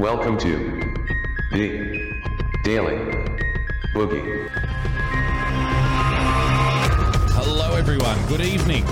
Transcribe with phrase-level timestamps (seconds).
[0.00, 0.56] Welcome to
[1.52, 2.22] the
[2.64, 2.96] Daily
[3.92, 4.48] Boogie.
[7.34, 8.16] Hello, everyone.
[8.26, 8.86] Good evening.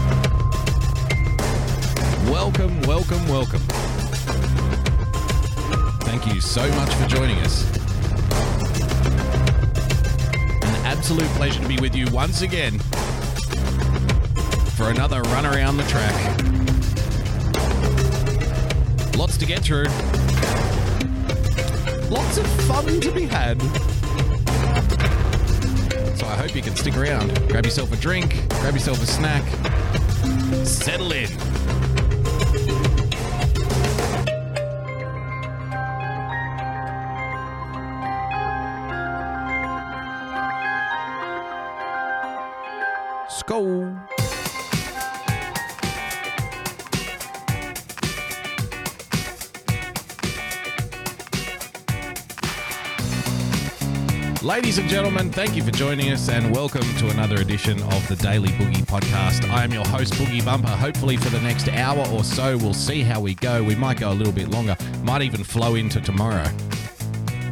[2.30, 3.60] Welcome, welcome, welcome.
[6.02, 7.64] Thank you so much for joining us.
[10.62, 12.78] An absolute pleasure to be with you once again
[14.76, 16.44] for another run around the track.
[19.16, 19.86] Lots to get through.
[22.10, 23.60] Lots of fun to be had.
[26.16, 27.48] So I hope you can stick around.
[27.48, 29.44] Grab yourself a drink, grab yourself a snack,
[30.64, 31.28] settle in.
[43.28, 44.17] Skull.
[54.48, 58.16] Ladies and gentlemen, thank you for joining us and welcome to another edition of the
[58.16, 59.46] Daily Boogie Podcast.
[59.50, 60.68] I am your host, Boogie Bumper.
[60.68, 63.62] Hopefully, for the next hour or so, we'll see how we go.
[63.62, 66.50] We might go a little bit longer, might even flow into tomorrow.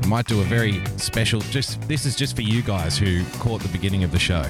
[0.06, 3.69] Might do a very special, just this is just for you guys who caught the
[3.69, 4.47] beginning of the show.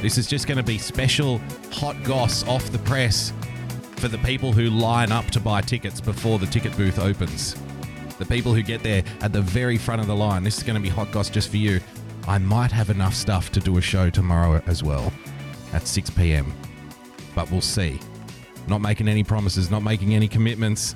[0.00, 1.40] This is just going to be special
[1.72, 3.32] hot goss off the press
[3.96, 7.56] for the people who line up to buy tickets before the ticket booth opens
[8.22, 10.44] the people who get there at the very front of the line.
[10.44, 11.80] This is going to be hot goss just for you.
[12.28, 15.12] I might have enough stuff to do a show tomorrow as well
[15.72, 16.52] at 6 p.m.
[17.34, 17.98] But we'll see.
[18.68, 20.94] Not making any promises, not making any commitments,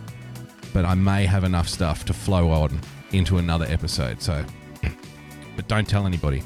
[0.72, 4.22] but I may have enough stuff to flow on into another episode.
[4.22, 4.44] So,
[5.56, 6.44] but don't tell anybody.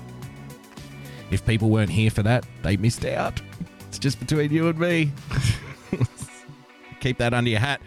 [1.30, 3.42] If people weren't here for that, they missed out.
[3.88, 5.12] It's just between you and me.
[7.00, 7.82] Keep that under your hat.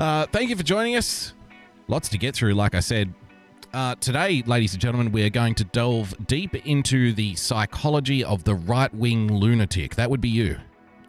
[0.00, 1.34] Uh, thank you for joining us.
[1.92, 3.12] Lots to get through, like I said.
[3.74, 8.44] Uh, today, ladies and gentlemen, we are going to delve deep into the psychology of
[8.44, 9.96] the right wing lunatic.
[9.96, 10.56] That would be you.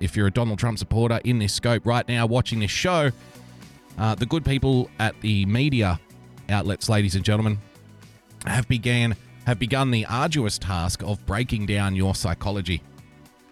[0.01, 3.11] If you're a Donald Trump supporter in this scope right now watching this show,
[3.97, 6.01] uh, the good people at the media
[6.49, 7.59] outlets, ladies and gentlemen,
[8.45, 12.83] have began have begun the arduous task of breaking down your psychology,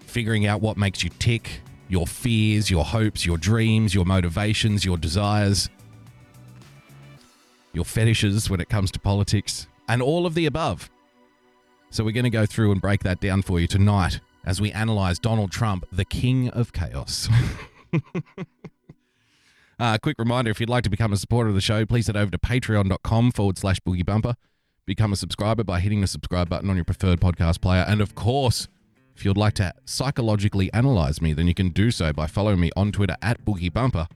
[0.01, 4.97] figuring out what makes you tick, your fears, your hopes, your dreams, your motivations, your
[4.97, 5.69] desires,
[7.73, 10.89] your fetishes when it comes to politics, and all of the above.
[11.89, 14.71] So, we're going to go through and break that down for you tonight as we
[14.71, 17.29] analyze Donald Trump, the king of chaos.
[19.79, 22.17] uh, quick reminder if you'd like to become a supporter of the show, please head
[22.17, 24.35] over to patreon.com forward slash boogie bumper.
[24.85, 27.85] Become a subscriber by hitting the subscribe button on your preferred podcast player.
[27.87, 28.67] And of course,
[29.15, 32.71] if you'd like to psychologically analyze me, then you can do so by following me
[32.75, 34.07] on Twitter at boogie bumper.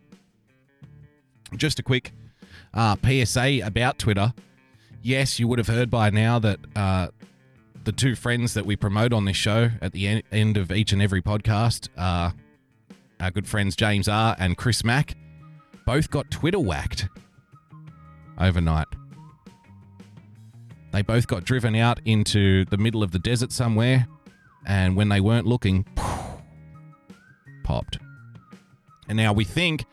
[1.56, 2.12] Just a quick
[2.76, 4.34] uh, PSA about Twitter.
[5.02, 7.08] Yes, you would have heard by now that uh,
[7.84, 10.92] the two friends that we promote on this show at the en- end of each
[10.92, 12.34] and every podcast are
[13.20, 14.36] our good friends James R.
[14.40, 15.16] and Chris Mack.
[15.86, 17.08] Both got Twitter whacked
[18.40, 18.88] overnight.
[20.92, 24.08] They both got driven out into the middle of the desert somewhere,
[24.66, 25.86] and when they weren't looking,
[27.64, 28.00] popped.
[29.08, 29.86] And now we think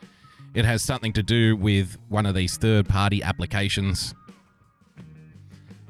[0.53, 4.13] it has something to do with one of these third party applications,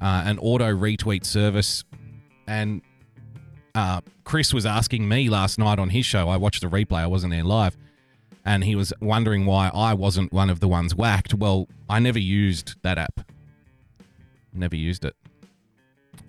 [0.02, 1.84] uh, an auto retweet service.
[2.48, 2.82] And
[3.76, 6.30] uh, Chris was asking me last night on his show.
[6.30, 7.78] I watched the replay, I wasn't there live.
[8.46, 11.34] And he was wondering why I wasn't one of the ones whacked.
[11.34, 13.22] Well, I never used that app.
[14.54, 15.16] Never used it.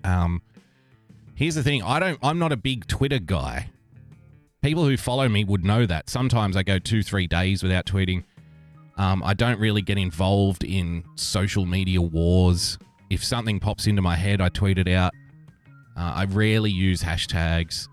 [0.03, 0.41] Um,
[1.35, 3.69] here's the thing I don't, I'm not a big Twitter guy.
[4.65, 6.09] People who follow me would know that.
[6.09, 8.23] Sometimes I go two, three days without tweeting.
[8.97, 12.79] Um, I don't really get involved in social media wars.
[13.11, 15.13] If something pops into my head, I tweet it out.
[15.95, 17.87] Uh, I rarely use hashtags.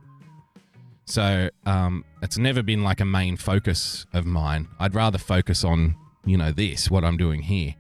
[1.05, 4.67] So um, it's never been like a main focus of mine.
[4.81, 5.95] I'd rather focus on,
[6.25, 7.75] you know, this, what I'm doing here.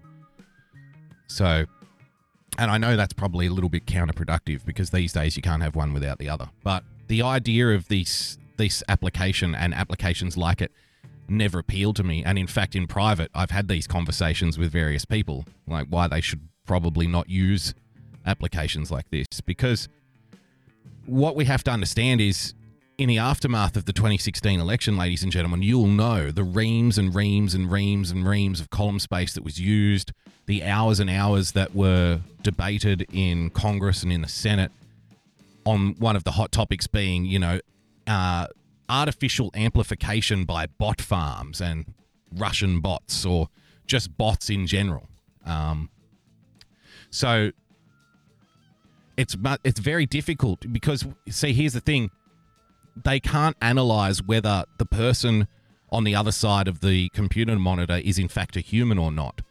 [1.28, 1.64] So,
[2.58, 5.76] and I know that's probably a little bit counterproductive because these days you can't have
[5.76, 6.50] one without the other.
[6.62, 10.70] But the idea of this this application and applications like it
[11.28, 12.22] never appealed to me.
[12.24, 16.20] And in fact, in private, I've had these conversations with various people, like why they
[16.20, 17.74] should probably not use
[18.24, 19.26] applications like this.
[19.44, 19.88] Because
[21.06, 22.54] what we have to understand is
[22.98, 27.12] in the aftermath of the 2016 election, ladies and gentlemen, you'll know the reams and
[27.12, 30.12] reams and reams and reams of column space that was used,
[30.46, 34.70] the hours and hours that were debated in Congress and in the Senate
[35.64, 37.58] on one of the hot topics being, you know,
[38.06, 38.46] uh,
[38.88, 41.94] artificial amplification by bot farms and
[42.34, 43.48] Russian bots or
[43.86, 45.08] just bots in general.
[45.44, 45.90] Um,
[47.10, 47.50] so
[49.16, 52.10] it's it's very difficult because see here's the thing.
[52.96, 55.48] They can't analyze whether the person
[55.90, 59.42] on the other side of the computer monitor is in fact a human or not.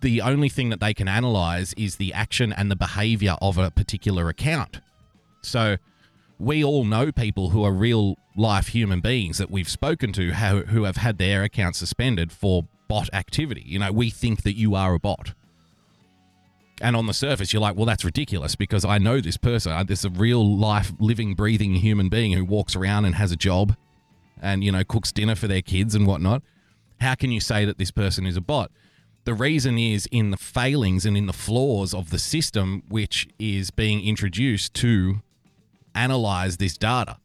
[0.00, 3.70] The only thing that they can analyze is the action and the behavior of a
[3.70, 4.80] particular account.
[5.42, 5.76] So
[6.38, 10.84] we all know people who are real life human beings that we've spoken to who
[10.84, 14.94] have had their accounts suspended for bot activity you know we think that you are
[14.94, 15.34] a bot
[16.82, 19.86] and on the surface, you're like, well, that's ridiculous because I know this person.
[19.86, 23.36] This is a real life, living, breathing human being who walks around and has a
[23.36, 23.76] job
[24.40, 26.42] and, you know, cooks dinner for their kids and whatnot.
[27.00, 28.72] How can you say that this person is a bot?
[29.24, 33.70] The reason is in the failings and in the flaws of the system, which is
[33.70, 35.22] being introduced to
[35.94, 37.18] analyze this data.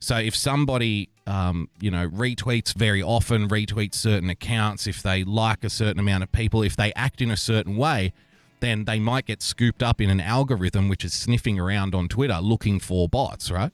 [0.00, 5.64] So if somebody, um, you know, retweets very often, retweets certain accounts, if they like
[5.64, 8.12] a certain amount of people, if they act in a certain way,
[8.60, 12.38] then they might get scooped up in an algorithm which is sniffing around on Twitter
[12.40, 13.72] looking for bots, right?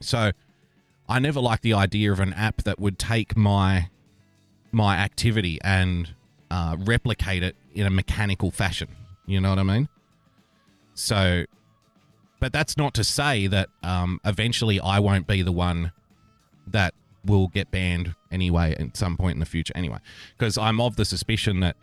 [0.00, 0.32] So
[1.08, 3.88] I never liked the idea of an app that would take my
[4.70, 6.14] my activity and
[6.50, 8.88] uh, replicate it in a mechanical fashion.
[9.26, 9.88] You know what I mean?
[10.94, 11.44] So,
[12.40, 15.92] but that's not to say that um, eventually I won't be the one
[16.66, 16.94] that
[17.24, 19.98] will get banned anyway at some point in the future anyway
[20.36, 21.76] because i'm of the suspicion that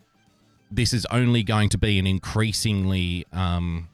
[0.72, 3.88] this is only going to be an increasingly um,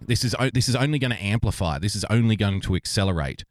[0.00, 1.78] this is this is only going to amplify.
[1.78, 3.44] This is only going to accelerate,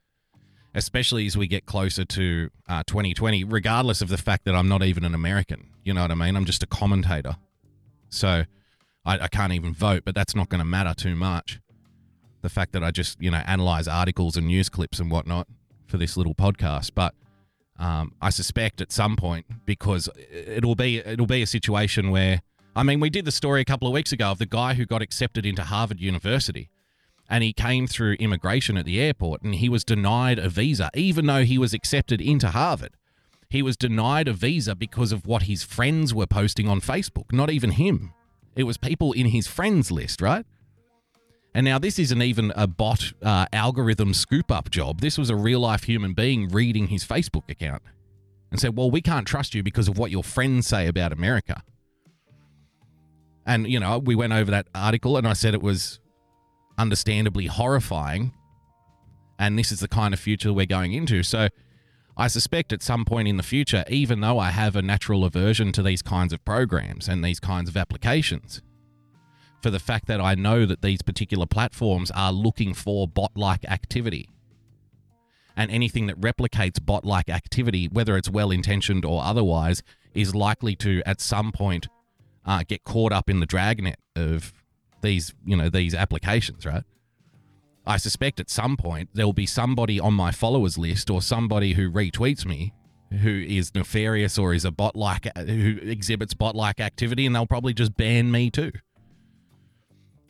[0.74, 3.44] especially as we get closer to uh, 2020.
[3.44, 6.36] Regardless of the fact that I'm not even an American, you know what I mean?
[6.36, 7.36] I'm just a commentator,
[8.10, 8.44] so
[9.06, 10.04] I, I can't even vote.
[10.06, 11.60] But that's not going to matter too much.
[12.48, 15.48] The fact that I just you know analyze articles and news clips and whatnot
[15.88, 17.14] for this little podcast, but.
[17.80, 22.42] Um, I suspect at some point because it'll be it'll be a situation where
[22.76, 24.88] I mean, we did the story a couple of weeks ago of the guy who
[24.88, 26.72] got accepted into Harvard University
[27.30, 31.26] and he came through immigration at the airport and he was denied a visa, even
[31.26, 32.96] though he was accepted into Harvard.
[33.50, 37.50] He was denied a visa because of what his friends were posting on Facebook, not
[37.50, 38.14] even him.
[38.56, 40.46] It was people in his friends list, right?
[41.58, 45.02] And now this isn't even a bot uh, algorithm scoop up job.
[45.02, 47.82] This was a real life human being reading his Facebook account
[48.52, 51.64] and said, Well, we can't trust you because of what your friends say about America.
[53.44, 56.00] And, you know, we went over that article and I said it was
[56.78, 58.34] understandably horrifying.
[59.40, 61.24] And this is the kind of future we're going into.
[61.24, 61.48] So
[62.16, 65.72] I suspect at some point in the future, even though I have a natural aversion
[65.72, 68.62] to these kinds of programs and these kinds of applications,
[69.62, 73.66] for the fact that I know that these particular platforms are looking for bot like
[73.66, 74.30] activity.
[75.56, 79.82] And anything that replicates bot like activity, whether it's well intentioned or otherwise,
[80.14, 81.88] is likely to at some point
[82.46, 84.54] uh, get caught up in the dragnet of
[85.02, 86.84] these, you know, these applications, right?
[87.86, 91.74] I suspect at some point there will be somebody on my followers list or somebody
[91.74, 92.74] who retweets me
[93.22, 97.48] who is nefarious or is a bot like who exhibits bot like activity and they'll
[97.48, 98.72] probably just ban me too.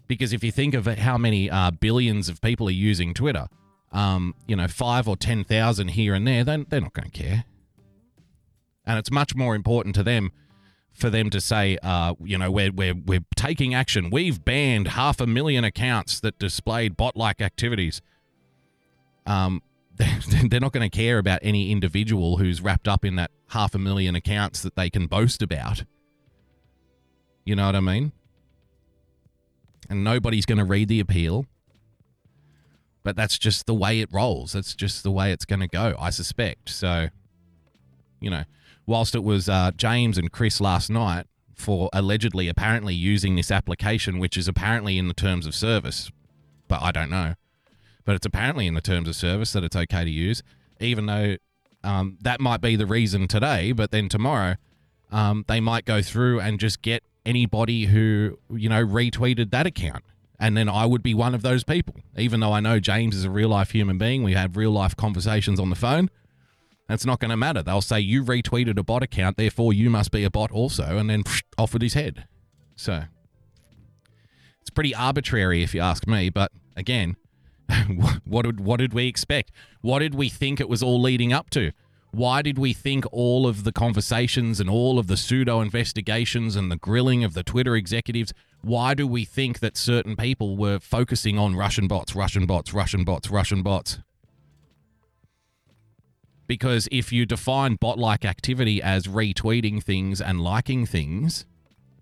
[0.07, 3.47] Because if you think of how many uh, billions of people are using Twitter,
[3.91, 7.45] um, you know, five or 10,000 here and there, then they're not going to care.
[8.85, 10.31] And it's much more important to them
[10.93, 14.09] for them to say, uh, you know, we're, we're, we're taking action.
[14.09, 18.01] We've banned half a million accounts that displayed bot like activities.
[19.25, 19.61] Um,
[19.97, 23.79] they're not going to care about any individual who's wrapped up in that half a
[23.79, 25.83] million accounts that they can boast about.
[27.45, 28.11] You know what I mean?
[29.89, 31.45] And nobody's going to read the appeal.
[33.03, 34.51] But that's just the way it rolls.
[34.51, 36.69] That's just the way it's going to go, I suspect.
[36.69, 37.07] So,
[38.19, 38.43] you know,
[38.85, 44.19] whilst it was uh, James and Chris last night for allegedly, apparently using this application,
[44.19, 46.11] which is apparently in the terms of service,
[46.67, 47.35] but I don't know.
[48.05, 50.43] But it's apparently in the terms of service that it's okay to use,
[50.79, 51.37] even though
[51.83, 54.55] um, that might be the reason today, but then tomorrow
[55.11, 60.03] um, they might go through and just get anybody who, you know, retweeted that account.
[60.39, 63.25] And then I would be one of those people, even though I know James is
[63.25, 64.23] a real life human being.
[64.23, 66.09] We have real life conversations on the phone.
[66.87, 67.61] That's not going to matter.
[67.61, 71.09] They'll say you retweeted a bot account, therefore you must be a bot also, and
[71.09, 72.27] then psh, off with his head.
[72.75, 73.03] So
[74.61, 76.29] it's pretty arbitrary, if you ask me.
[76.29, 77.17] But again,
[78.25, 79.51] what did what did we expect?
[79.81, 81.71] What did we think it was all leading up to?
[82.11, 86.71] Why did we think all of the conversations and all of the pseudo investigations and
[86.71, 88.33] the grilling of the Twitter executives?
[88.61, 93.03] Why do we think that certain people were focusing on Russian bots, Russian bots, Russian
[93.03, 93.99] bots, Russian bots?
[96.47, 101.45] Because if you define bot like activity as retweeting things and liking things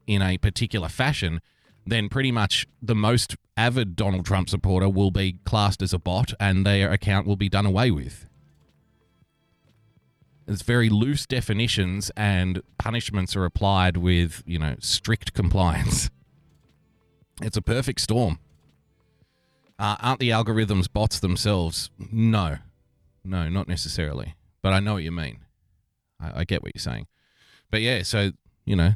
[0.05, 1.41] in a particular fashion,
[1.85, 6.33] then pretty much the most avid Donald Trump supporter will be classed as a bot
[6.39, 8.27] and their account will be done away with.
[10.47, 16.09] It's very loose definitions and punishments are applied with, you know, strict compliance.
[17.41, 18.39] It's a perfect storm.
[19.77, 21.89] Uh, aren't the algorithms bots themselves?
[21.99, 22.59] No.
[23.25, 24.35] No, not necessarily.
[24.61, 25.39] But I know what you mean.
[26.17, 27.07] I, I get what you're saying.
[27.71, 28.31] But yeah, so,
[28.63, 28.93] you know,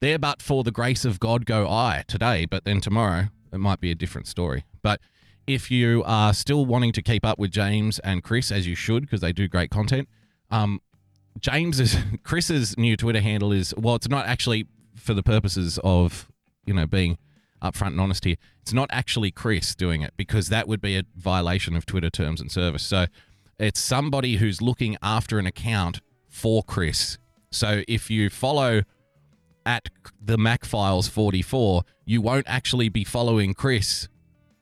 [0.00, 3.80] there but for the grace of God go I today, but then tomorrow it might
[3.80, 4.64] be a different story.
[4.82, 5.00] But
[5.46, 9.02] if you are still wanting to keep up with James and Chris, as you should,
[9.02, 10.08] because they do great content,
[10.50, 10.80] um,
[11.38, 14.66] James's Chris's new Twitter handle is well, it's not actually
[14.96, 16.30] for the purposes of
[16.66, 17.18] you know being
[17.62, 18.36] upfront and honest here.
[18.62, 22.40] It's not actually Chris doing it because that would be a violation of Twitter terms
[22.40, 22.82] and service.
[22.82, 23.06] So
[23.58, 27.18] it's somebody who's looking after an account for Chris.
[27.50, 28.82] So if you follow
[29.66, 29.88] at
[30.20, 34.08] the Mac Files 44, you won't actually be following Chris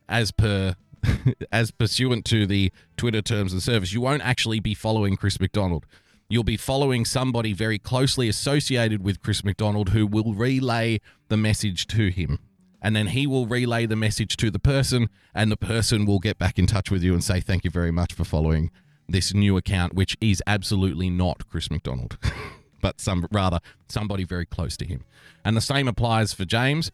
[0.09, 0.75] as per
[1.53, 3.93] as pursuant to the Twitter terms and service.
[3.93, 5.87] You won't actually be following Chris McDonald.
[6.29, 11.87] You'll be following somebody very closely associated with Chris McDonald who will relay the message
[11.89, 12.39] to him.
[12.83, 16.39] And then he will relay the message to the person, and the person will get
[16.39, 18.71] back in touch with you and say, Thank you very much for following
[19.09, 22.19] this new account, which is absolutely not Chris McDonald.
[22.81, 25.05] but some rather somebody very close to him.
[25.45, 26.93] And the same applies for James.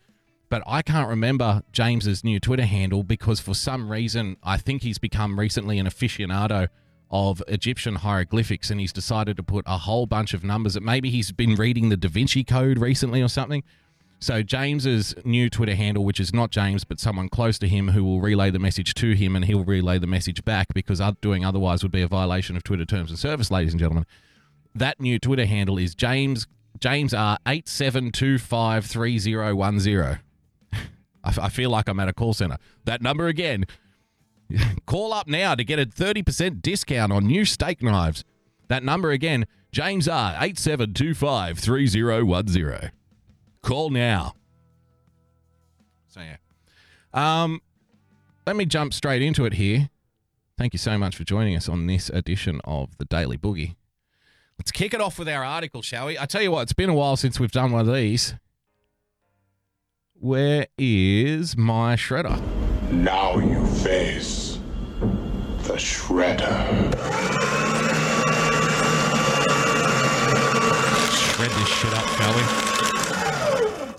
[0.54, 4.98] But I can't remember James's new Twitter handle because for some reason I think he's
[4.98, 6.68] become recently an aficionado
[7.10, 11.10] of Egyptian hieroglyphics and he's decided to put a whole bunch of numbers that maybe
[11.10, 13.64] he's been reading the Da Vinci Code recently or something.
[14.20, 18.04] So James's new Twitter handle, which is not James but someone close to him who
[18.04, 21.82] will relay the message to him and he'll relay the message back because doing otherwise
[21.82, 24.06] would be a violation of Twitter terms and service, ladies and gentlemen
[24.72, 26.46] that new Twitter handle is James
[26.78, 30.18] James R eight seven two five three zero one zero.
[31.24, 32.58] I feel like I'm at a call center.
[32.84, 33.64] That number again.
[34.86, 38.24] Call up now to get a 30% discount on new steak knives.
[38.68, 42.90] That number again, James R eight seven two five three zero one zero.
[43.62, 44.34] Call now.
[46.08, 46.36] So yeah.
[47.12, 47.60] Um
[48.46, 49.88] let me jump straight into it here.
[50.56, 53.74] Thank you so much for joining us on this edition of the Daily Boogie.
[54.58, 56.18] Let's kick it off with our article, shall we?
[56.18, 58.34] I tell you what, it's been a while since we've done one of these.
[60.20, 62.40] Where is my shredder?
[62.90, 64.58] Now you face
[65.64, 66.94] the shredder.
[71.12, 73.94] Shred this shit up, shall we?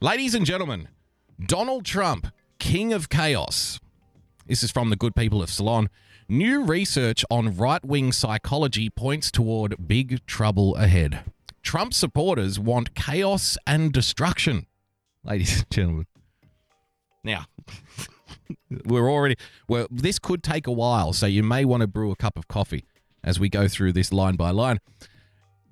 [0.00, 0.88] Ladies and gentlemen,
[1.46, 2.26] Donald Trump,
[2.58, 3.78] king of chaos.
[4.46, 5.88] This is from the good people of Salon.
[6.28, 11.24] New research on right wing psychology points toward big trouble ahead.
[11.62, 14.66] Trump supporters want chaos and destruction,
[15.24, 16.06] ladies and gentlemen.
[17.22, 17.46] Now,
[18.84, 19.36] we're already,
[19.68, 22.48] well, this could take a while, so you may want to brew a cup of
[22.48, 22.84] coffee
[23.22, 24.80] as we go through this line by line.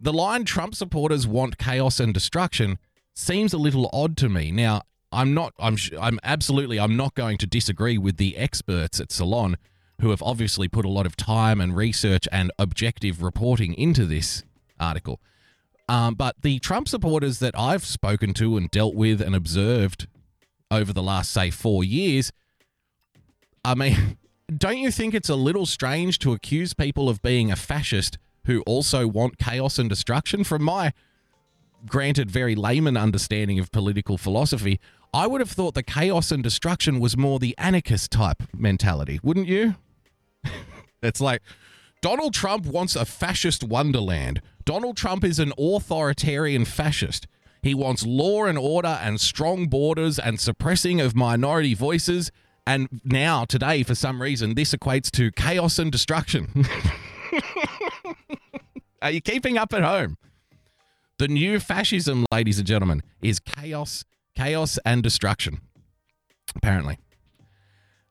[0.01, 2.79] The line Trump supporters want chaos and destruction
[3.15, 4.53] seems a little odd to me.
[4.53, 9.11] Now, I'm not, I'm, I'm absolutely, I'm not going to disagree with the experts at
[9.11, 9.57] Salon
[10.01, 14.45] who have obviously put a lot of time and research and objective reporting into this
[14.79, 15.21] article.
[15.89, 20.07] Um, but the Trump supporters that I've spoken to and dealt with and observed
[20.71, 22.31] over the last, say, four years,
[23.65, 24.19] I mean,
[24.57, 28.63] don't you think it's a little strange to accuse people of being a fascist who
[28.63, 30.45] also want chaos and destruction?
[30.45, 30.93] From my
[31.87, 34.81] granted very layman understanding of political philosophy,
[35.15, 39.49] I would have thought the chaos and destruction was more the anarchist type mentality, wouldn't
[39.49, 39.77] you?
[41.03, 41.41] it's like
[42.01, 44.41] Donald Trump wants a fascist wonderland.
[44.65, 47.27] Donald Trump is an authoritarian fascist.
[47.61, 52.31] He wants law and order and strong borders and suppressing of minority voices.
[52.67, 56.65] And now, today, for some reason, this equates to chaos and destruction.
[59.03, 60.19] Are you keeping up at home?
[61.19, 64.05] The new fascism, ladies and gentlemen, is chaos,
[64.37, 65.61] chaos and destruction.
[66.55, 66.99] Apparently.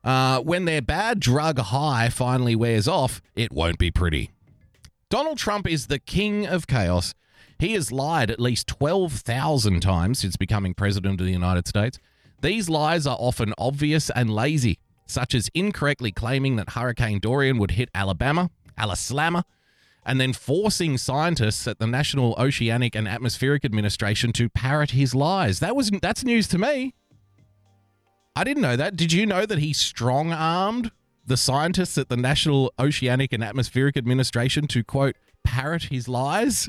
[0.04, 4.30] Uh, when their bad drug high finally wears off, it won't be pretty.
[5.10, 7.14] Donald Trump is the king of chaos.
[7.58, 11.98] He has lied at least 12,000 times since becoming president of the United States.
[12.40, 17.72] These lies are often obvious and lazy, such as incorrectly claiming that Hurricane Dorian would
[17.72, 19.44] hit Alabama, Alabama,
[20.06, 25.58] and then forcing scientists at the National Oceanic and Atmospheric Administration to parrot his lies.
[25.58, 26.94] That was that's news to me.
[28.38, 28.96] I didn't know that.
[28.96, 30.92] Did you know that he strong armed
[31.26, 36.68] the scientists at the National Oceanic and Atmospheric Administration to quote parrot his lies.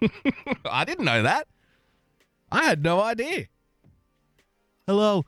[0.64, 1.46] I didn't know that.
[2.52, 3.46] I had no idea.
[4.86, 5.24] Hello.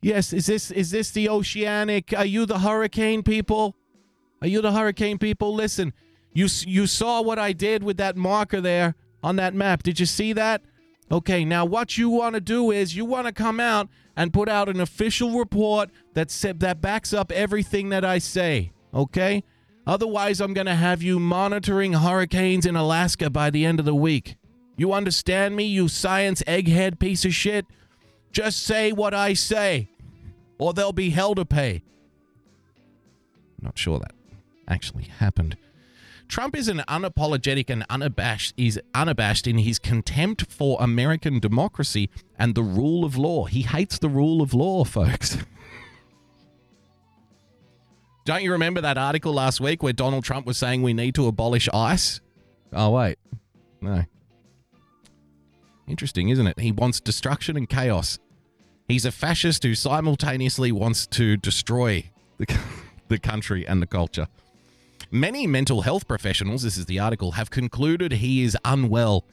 [0.00, 2.12] Yes, is this is this the oceanic?
[2.16, 3.76] Are you the hurricane people?
[4.42, 5.54] Are you the hurricane people?
[5.54, 5.92] Listen,
[6.32, 9.82] you you saw what I did with that marker there on that map.
[9.82, 10.62] Did you see that?
[11.10, 14.48] Okay, now what you want to do is you want to come out and put
[14.48, 18.72] out an official report that that backs up everything that I say.
[18.92, 19.42] Okay?
[19.86, 23.94] Otherwise, I'm going to have you monitoring hurricanes in Alaska by the end of the
[23.94, 24.36] week.
[24.76, 27.64] You understand me, you science egghead piece of shit?
[28.30, 29.88] Just say what I say,
[30.58, 31.82] or there'll be hell to pay.
[33.62, 34.12] Not sure that
[34.68, 35.56] actually happened.
[36.28, 42.54] Trump is an unapologetic and unabashed is unabashed in his contempt for American democracy and
[42.54, 43.46] the rule of law.
[43.46, 45.38] He hates the rule of law, folks.
[48.26, 51.26] Don't you remember that article last week where Donald Trump was saying we need to
[51.26, 52.20] abolish ICE?
[52.74, 53.18] Oh wait.
[53.80, 54.04] No.
[55.86, 56.60] Interesting, isn't it?
[56.60, 58.18] He wants destruction and chaos.
[58.86, 62.58] He's a fascist who simultaneously wants to destroy the,
[63.08, 64.28] the country and the culture.
[65.10, 69.24] Many mental health professionals, this is the article, have concluded he is unwell.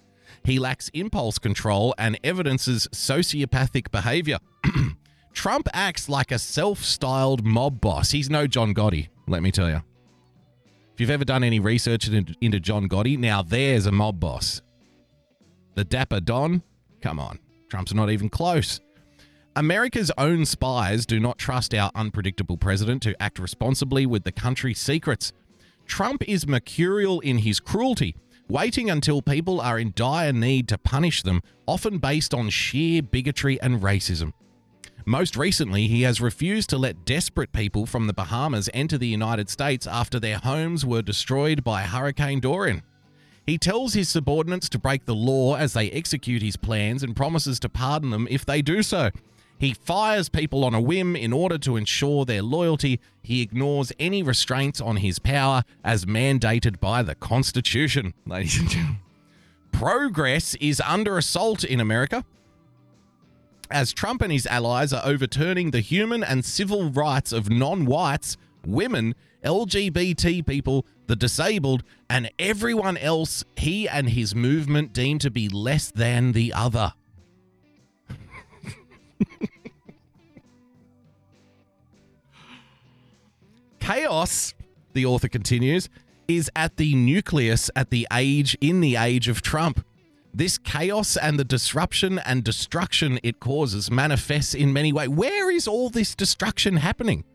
[0.46, 4.38] He lacks impulse control and evidences sociopathic behavior.
[5.34, 8.12] Trump acts like a self styled mob boss.
[8.12, 9.82] He's no John Gotti, let me tell you.
[10.94, 14.62] If you've ever done any research into John Gotti, now there's a mob boss.
[15.74, 16.64] The Dapper Don?
[17.02, 17.40] Come on.
[17.70, 18.80] Trump's not even close.
[19.58, 24.80] America's own spies do not trust our unpredictable president to act responsibly with the country's
[24.80, 25.34] secrets.
[25.86, 28.16] Trump is mercurial in his cruelty,
[28.48, 33.60] waiting until people are in dire need to punish them, often based on sheer bigotry
[33.62, 34.34] and racism.
[35.06, 39.50] Most recently, he has refused to let desperate people from the Bahamas enter the United
[39.50, 42.82] States after their homes were destroyed by Hurricane Dorian.
[43.46, 47.60] He tells his subordinates to break the law as they execute his plans and promises
[47.60, 49.12] to pardon them if they do so.
[49.58, 53.00] He fires people on a whim in order to ensure their loyalty.
[53.24, 58.14] He ignores any restraints on his power as mandated by the Constitution.
[58.26, 59.00] Ladies and gentlemen,
[59.72, 62.26] progress is under assault in America
[63.72, 68.38] as Trump and his allies are overturning the human and civil rights of non whites,
[68.66, 75.50] women, LGBT people, the disabled, and everyone else he and his movement deem to be
[75.50, 76.94] less than the other.
[83.86, 84.56] Chaos,
[84.94, 85.90] the author continues,
[86.28, 89.86] is at the nucleus at the age in the age of Trump.
[90.34, 95.10] This chaos and the disruption and destruction it causes manifests in many ways.
[95.10, 97.26] Where is all this destruction happening?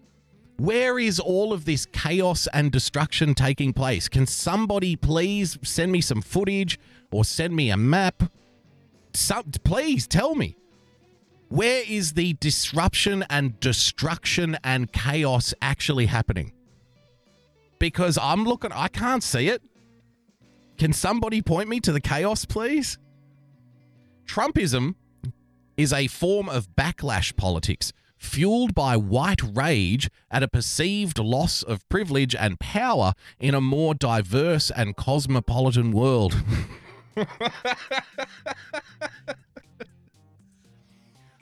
[0.56, 4.08] Where is all of this chaos and destruction taking place?
[4.08, 6.80] Can somebody please send me some footage
[7.12, 8.24] or send me a map?
[9.14, 10.56] Some, please tell me.
[11.50, 16.52] Where is the disruption and destruction and chaos actually happening?
[17.80, 19.60] Because I'm looking, I can't see it.
[20.78, 22.98] Can somebody point me to the chaos, please?
[24.26, 24.94] Trumpism
[25.76, 31.88] is a form of backlash politics fueled by white rage at a perceived loss of
[31.88, 36.44] privilege and power in a more diverse and cosmopolitan world.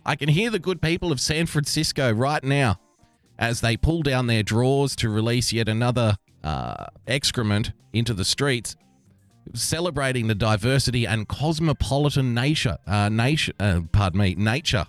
[0.09, 2.81] I can hear the good people of San Francisco right now
[3.39, 8.75] as they pull down their drawers to release yet another uh, excrement into the streets,
[9.53, 13.11] celebrating the diversity and cosmopolitan nature, uh,
[13.61, 14.87] uh, pardon me, nature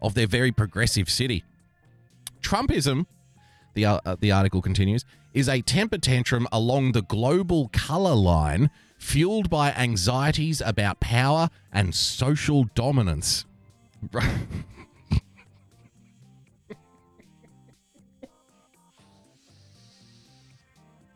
[0.00, 1.42] of their very progressive city.
[2.40, 3.06] Trumpism,
[3.74, 9.50] the uh, the article continues, is a temper tantrum along the global color line, fueled
[9.50, 13.44] by anxieties about power and social dominance.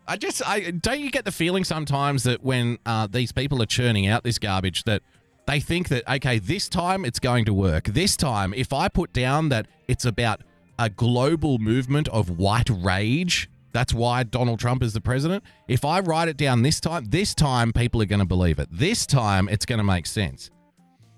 [0.07, 3.67] I just, I don't you get the feeling sometimes that when uh, these people are
[3.67, 5.03] churning out this garbage that
[5.47, 7.85] they think that okay, this time it's going to work.
[7.85, 10.43] This time, if I put down that it's about
[10.79, 15.43] a global movement of white rage, that's why Donald Trump is the president.
[15.69, 18.69] If I write it down this time, this time people are going to believe it.
[18.71, 20.51] This time it's going to make sense.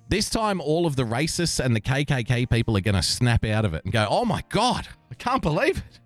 [0.08, 3.64] This time, all of the racists and the KKK people are going to snap out
[3.64, 6.00] of it and go, oh my God, I can't believe it.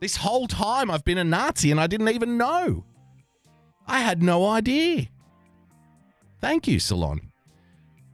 [0.00, 2.84] This whole time I've been a Nazi and I didn't even know.
[3.86, 5.06] I had no idea.
[6.40, 7.32] Thank you, Salon.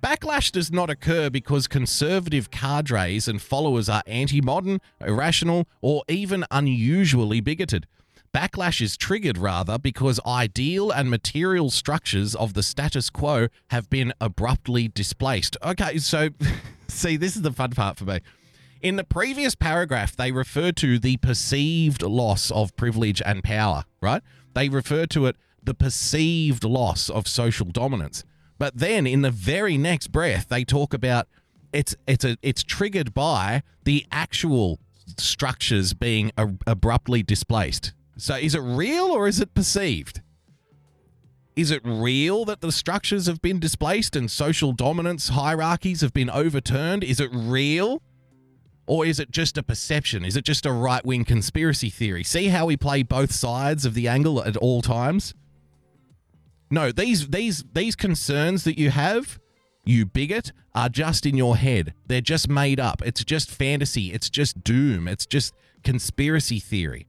[0.02, 6.44] Backlash does not occur because conservative cadres and followers are anti modern, irrational, or even
[6.50, 7.86] unusually bigoted.
[8.34, 14.12] Backlash is triggered rather because ideal and material structures of the status quo have been
[14.20, 15.56] abruptly displaced.
[15.62, 16.30] Okay, so
[16.88, 18.20] see, this is the fun part for me.
[18.80, 24.22] In the previous paragraph, they refer to the perceived loss of privilege and power, right?
[24.54, 28.24] They refer to it the perceived loss of social dominance.
[28.58, 31.28] But then in the very next breath, they talk about
[31.72, 34.78] it's it's a it's triggered by the actual
[35.16, 37.92] structures being a, abruptly displaced.
[38.18, 40.20] So is it real or is it perceived?
[41.54, 46.28] Is it real that the structures have been displaced and social dominance hierarchies have been
[46.28, 47.02] overturned?
[47.02, 48.02] Is it real?
[48.86, 50.24] Or is it just a perception?
[50.24, 52.24] Is it just a right wing conspiracy theory?
[52.24, 55.34] See how we play both sides of the angle at all times?
[56.70, 59.40] No, these these these concerns that you have,
[59.84, 61.92] you bigot, are just in your head.
[62.06, 63.02] They're just made up.
[63.04, 64.12] It's just fantasy.
[64.12, 65.08] It's just doom.
[65.08, 67.07] It's just conspiracy theory.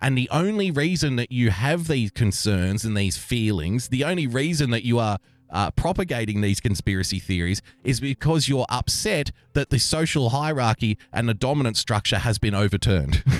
[0.00, 4.70] And the only reason that you have these concerns and these feelings, the only reason
[4.70, 5.18] that you are
[5.50, 11.34] uh, propagating these conspiracy theories is because you're upset that the social hierarchy and the
[11.34, 13.24] dominant structure has been overturned.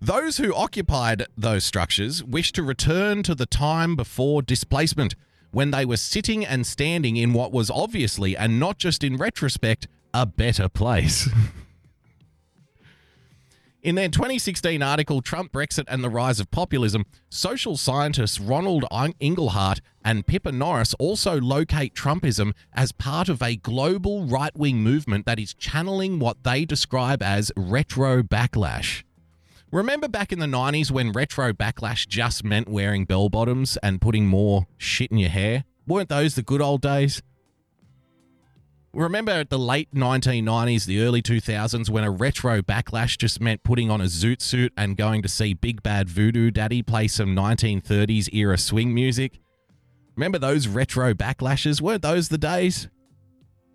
[0.00, 5.14] Those who occupied those structures wish to return to the time before displacement,
[5.52, 9.86] when they were sitting and standing in what was obviously, and not just in retrospect,
[10.14, 11.28] a better place.
[13.82, 18.84] In their 2016 article, Trump, Brexit, and the Rise of Populism, social scientists Ronald
[19.20, 25.26] Inglehart and Pippa Norris also locate Trumpism as part of a global right wing movement
[25.26, 29.02] that is channeling what they describe as retro backlash.
[29.72, 34.28] Remember back in the 90s when retro backlash just meant wearing bell bottoms and putting
[34.28, 35.64] more shit in your hair?
[35.88, 37.20] Weren't those the good old days?
[38.94, 43.90] Remember at the late 1990s, the early 2000s, when a retro backlash just meant putting
[43.90, 48.28] on a zoot suit and going to see Big Bad Voodoo Daddy play some 1930s
[48.34, 49.40] era swing music?
[50.14, 51.80] Remember those retro backlashes?
[51.80, 52.88] Weren't those the days?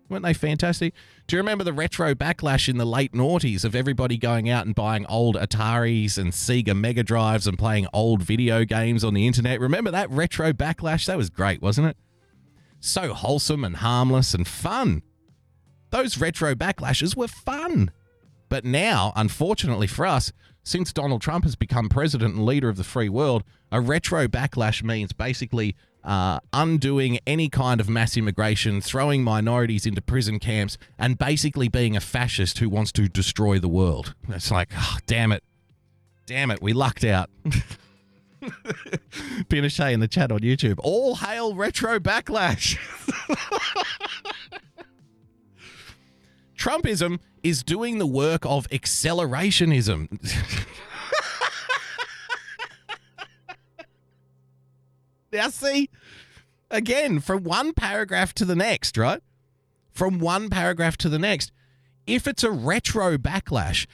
[0.08, 0.94] Weren't they fantastic?
[1.26, 4.74] Do you remember the retro backlash in the late noughties of everybody going out and
[4.74, 9.58] buying old Ataris and Sega Mega Drives and playing old video games on the internet?
[9.58, 11.06] Remember that retro backlash?
[11.06, 11.96] That was great, wasn't it?
[12.78, 15.02] So wholesome and harmless and fun.
[15.90, 17.90] Those retro backlashes were fun.
[18.48, 22.84] But now, unfortunately for us, since Donald Trump has become president and leader of the
[22.84, 29.22] free world, a retro backlash means basically uh, undoing any kind of mass immigration, throwing
[29.22, 34.14] minorities into prison camps, and basically being a fascist who wants to destroy the world.
[34.28, 35.42] It's like, oh, damn it.
[36.26, 37.30] Damn it, we lucked out.
[39.48, 40.78] Pinochet in the chat on YouTube.
[40.82, 42.78] All hail retro backlash.
[46.68, 50.20] Trumpism is doing the work of accelerationism.
[55.32, 55.88] now, see,
[56.70, 59.22] again, from one paragraph to the next, right?
[59.92, 61.52] From one paragraph to the next.
[62.06, 63.86] If it's a retro backlash,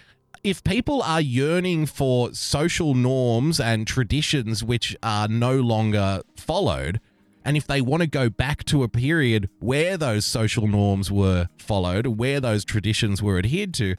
[0.42, 7.00] if people are yearning for social norms and traditions which are no longer followed,
[7.44, 11.48] and if they want to go back to a period where those social norms were
[11.58, 13.96] followed, where those traditions were adhered to,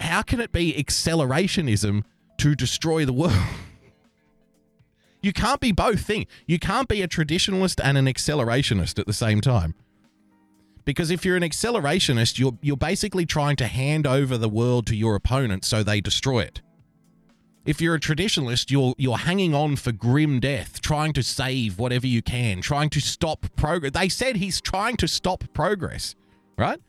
[0.00, 2.04] how can it be accelerationism
[2.38, 3.36] to destroy the world?
[5.22, 6.26] you can't be both things.
[6.46, 9.74] You can't be a traditionalist and an accelerationist at the same time.
[10.84, 14.96] Because if you're an accelerationist, you're you're basically trying to hand over the world to
[14.96, 16.60] your opponent so they destroy it.
[17.64, 22.06] If you're a traditionalist, you're you're hanging on for grim death, trying to save whatever
[22.06, 23.92] you can, trying to stop progress.
[23.92, 26.16] They said he's trying to stop progress,
[26.58, 26.80] right?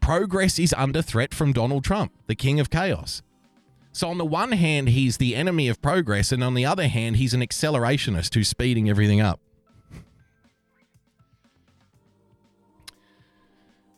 [0.00, 3.22] Progress is under threat from Donald Trump, the king of chaos.
[3.92, 7.16] So on the one hand, he's the enemy of progress, and on the other hand,
[7.16, 9.38] he's an accelerationist who's speeding everything up.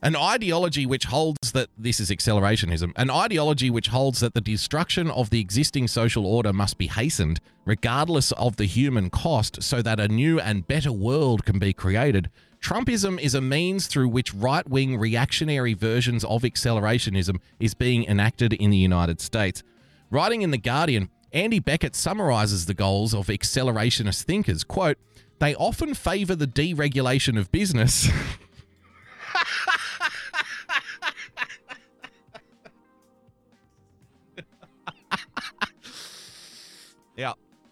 [0.05, 5.11] An ideology which holds that this is accelerationism, an ideology which holds that the destruction
[5.11, 9.99] of the existing social order must be hastened, regardless of the human cost, so that
[9.99, 12.29] a new and better world can be created.
[12.61, 18.53] Trumpism is a means through which right wing reactionary versions of accelerationism is being enacted
[18.53, 19.63] in the United States.
[20.11, 24.65] Writing in The Guardian, Andy Beckett summarizes the goals of accelerationist thinkers.
[24.65, 24.99] Quote,
[25.39, 28.11] they often favor the deregulation of business.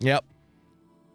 [0.03, 0.25] Yep.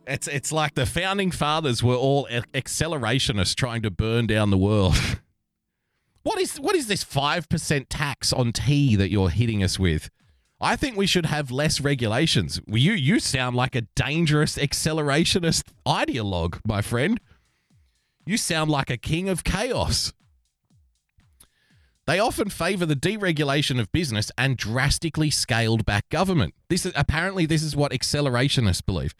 [0.07, 4.95] It's it's like the founding fathers were all accelerationists trying to burn down the world.
[6.23, 10.09] what is what is this five percent tax on tea that you're hitting us with?
[10.59, 12.61] I think we should have less regulations.
[12.67, 17.19] You you sound like a dangerous accelerationist ideologue, my friend.
[18.25, 20.13] You sound like a king of chaos.
[22.07, 26.53] They often favor the deregulation of business and drastically scaled back government.
[26.69, 29.13] This is apparently this is what accelerationists believe.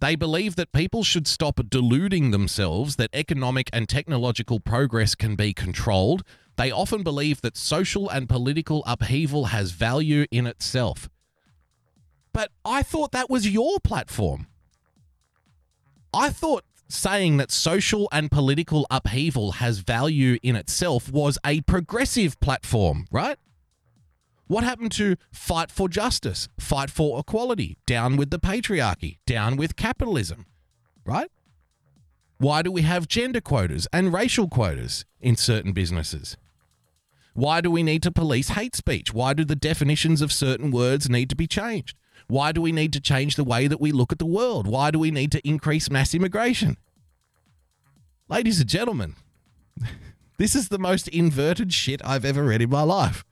[0.00, 5.52] They believe that people should stop deluding themselves that economic and technological progress can be
[5.54, 6.24] controlled.
[6.56, 11.08] They often believe that social and political upheaval has value in itself.
[12.32, 14.48] But I thought that was your platform.
[16.12, 22.38] I thought saying that social and political upheaval has value in itself was a progressive
[22.40, 23.38] platform, right?
[24.46, 29.76] What happened to fight for justice, fight for equality, down with the patriarchy, down with
[29.76, 30.46] capitalism,
[31.04, 31.30] right?
[32.38, 36.36] Why do we have gender quotas and racial quotas in certain businesses?
[37.32, 39.14] Why do we need to police hate speech?
[39.14, 41.96] Why do the definitions of certain words need to be changed?
[42.26, 44.66] Why do we need to change the way that we look at the world?
[44.66, 46.76] Why do we need to increase mass immigration?
[48.28, 49.14] Ladies and gentlemen,
[50.38, 53.24] this is the most inverted shit I've ever read in my life.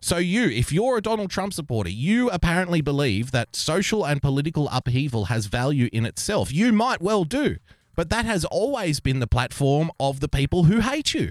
[0.00, 4.68] So, you, if you're a Donald Trump supporter, you apparently believe that social and political
[4.70, 6.52] upheaval has value in itself.
[6.52, 7.56] You might well do,
[7.96, 11.30] but that has always been the platform of the people who hate you.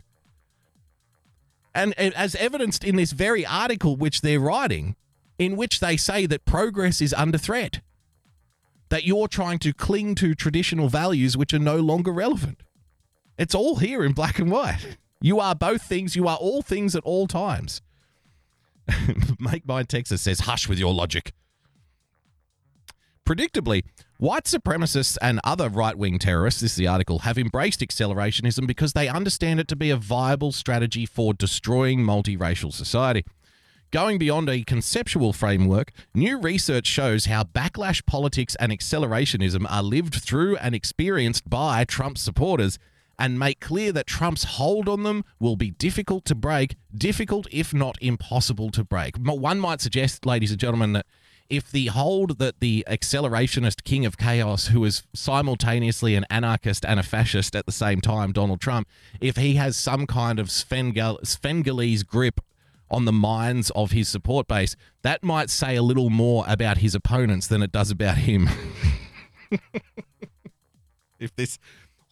[1.75, 4.95] And as evidenced in this very article which they're writing,
[5.37, 7.81] in which they say that progress is under threat,
[8.89, 12.61] that you're trying to cling to traditional values which are no longer relevant.
[13.37, 14.97] It's all here in black and white.
[15.23, 17.81] You are both things, you are all things at all times.
[19.39, 21.31] Make Mine Texas says, hush with your logic.
[23.25, 23.83] Predictably,
[24.17, 28.91] white supremacists and other right wing terrorists, this is the article, have embraced accelerationism because
[28.91, 33.23] they understand it to be a viable strategy for destroying multiracial society.
[33.93, 40.15] Going beyond a conceptual framework, new research shows how backlash politics and accelerationism are lived
[40.15, 42.79] through and experienced by Trump supporters
[43.19, 47.71] and make clear that Trump's hold on them will be difficult to break, difficult if
[47.71, 49.15] not impossible to break.
[49.15, 51.06] One might suggest, ladies and gentlemen, that
[51.47, 56.99] if the hold that the accelerationist king of chaos, who is simultaneously an anarchist and
[56.99, 58.88] a fascist at the same time, Donald Trump,
[59.21, 62.41] if he has some kind of Svengalese grip
[62.93, 66.95] on the minds of his support base, that might say a little more about his
[66.95, 68.49] opponents than it does about him.
[71.19, 71.58] if this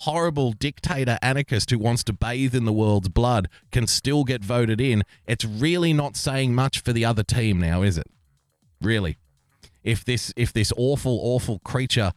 [0.01, 4.81] horrible dictator anarchist who wants to bathe in the world's blood can still get voted
[4.81, 8.07] in, it's really not saying much for the other team now, is it?
[8.81, 9.17] Really.
[9.83, 12.13] If this if this awful awful creature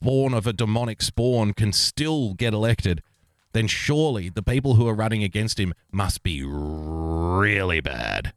[0.00, 3.02] born of a demonic spawn can still get elected,
[3.52, 8.32] then surely the people who are running against him must be really bad.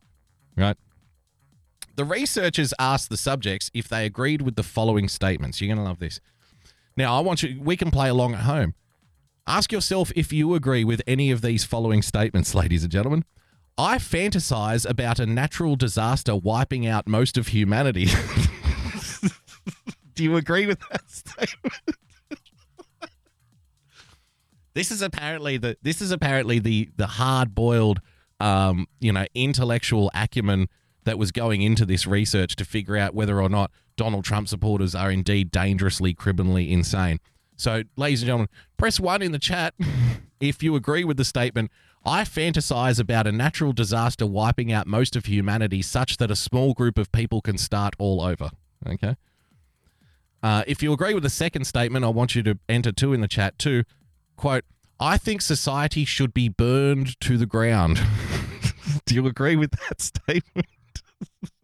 [0.56, 0.78] Right?
[1.96, 5.60] The researchers asked the subjects if they agreed with the following statements.
[5.60, 6.20] You're going to love this.
[6.96, 8.74] Now, I want you, we can play along at home.
[9.48, 13.26] Ask yourself if you agree with any of these following statements, ladies and gentlemen.
[13.78, 18.06] I fantasize about a natural disaster wiping out most of humanity.
[20.14, 21.74] Do you agree with that statement?
[24.74, 28.02] This is apparently the this is apparently the the hard boiled
[28.40, 30.68] um, you know intellectual acumen
[31.04, 34.96] that was going into this research to figure out whether or not Donald Trump supporters
[34.96, 37.20] are indeed dangerously criminally insane.
[37.56, 39.74] So, ladies and gentlemen, press one in the chat
[40.40, 41.72] if you agree with the statement.
[42.04, 46.74] I fantasize about a natural disaster wiping out most of humanity such that a small
[46.74, 48.50] group of people can start all over.
[48.88, 49.16] Okay.
[50.42, 53.22] Uh, if you agree with the second statement, I want you to enter two in
[53.22, 53.84] the chat too.
[54.42, 54.66] Quote,
[55.00, 58.02] I think society should be burned to the ground.
[59.06, 60.66] Do you agree with that statement?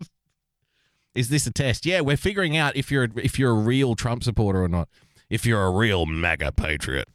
[1.15, 1.87] Is this a test?
[1.87, 4.89] Yeah, we're figuring out if you're if you're a real Trump supporter or not.
[5.27, 7.07] If you're a real MAGA patriot,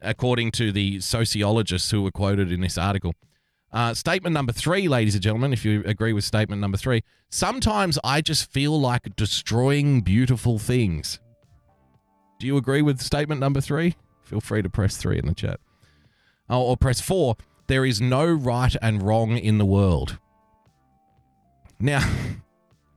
[0.00, 3.14] according to the sociologists who were quoted in this article.
[3.70, 8.00] Uh, statement number three, ladies and gentlemen, if you agree with statement number three, sometimes
[8.02, 11.20] I just feel like destroying beautiful things.
[12.40, 13.94] Do you agree with statement number three?
[14.22, 15.60] Feel free to press three in the chat.
[16.48, 17.36] Oh, or press four.
[17.66, 20.18] There is no right and wrong in the world.
[21.78, 22.08] Now,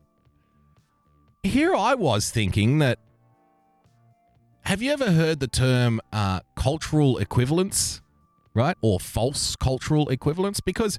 [1.43, 2.99] here I was thinking that.
[4.61, 8.01] Have you ever heard the term uh, cultural equivalence?
[8.55, 8.77] right?
[8.81, 10.59] Or false cultural equivalence?
[10.61, 10.97] Because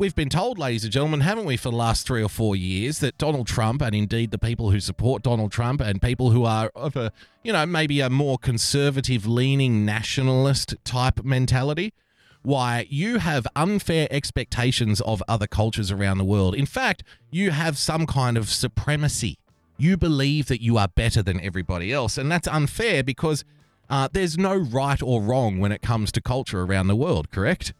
[0.00, 3.00] we've been told, ladies and gentlemen, haven't we, for the last three or four years,
[3.00, 6.72] that Donald Trump and indeed the people who support Donald Trump and people who are
[6.74, 7.12] of a,
[7.44, 11.92] you know, maybe a more conservative leaning nationalist type mentality,
[12.40, 16.54] why you have unfair expectations of other cultures around the world.
[16.54, 19.36] In fact, you have some kind of supremacy.
[19.76, 22.16] You believe that you are better than everybody else.
[22.16, 23.44] And that's unfair because
[23.90, 27.74] uh, there's no right or wrong when it comes to culture around the world, correct?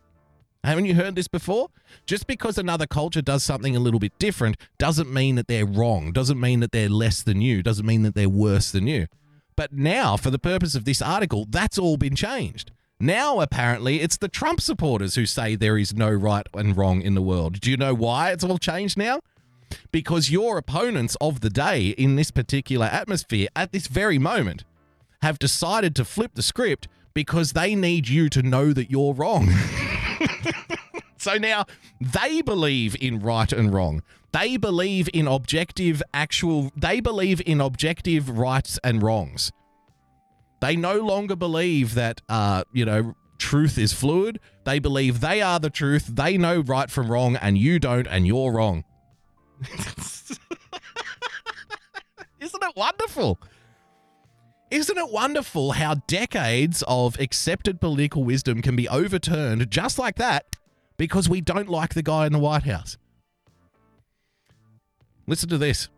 [0.62, 1.68] Haven't you heard this before?
[2.04, 6.12] Just because another culture does something a little bit different doesn't mean that they're wrong,
[6.12, 9.06] doesn't mean that they're less than you, doesn't mean that they're worse than you.
[9.56, 12.72] But now, for the purpose of this article, that's all been changed.
[12.98, 17.14] Now, apparently, it's the Trump supporters who say there is no right and wrong in
[17.14, 17.60] the world.
[17.60, 19.20] Do you know why it's all changed now?
[19.90, 24.64] Because your opponents of the day in this particular atmosphere at this very moment
[25.22, 29.48] have decided to flip the script because they need you to know that you're wrong.
[31.16, 31.66] so now
[32.00, 34.02] they believe in right and wrong.
[34.32, 39.50] They believe in objective, actual, they believe in objective rights and wrongs.
[40.60, 44.38] They no longer believe that, uh, you know, truth is fluid.
[44.64, 46.06] They believe they are the truth.
[46.06, 48.84] They know right from wrong, and you don't, and you're wrong.
[52.40, 53.40] Isn't it wonderful?
[54.70, 60.54] Isn't it wonderful how decades of accepted political wisdom can be overturned just like that
[60.96, 62.96] because we don't like the guy in the White House?
[65.26, 65.88] Listen to this.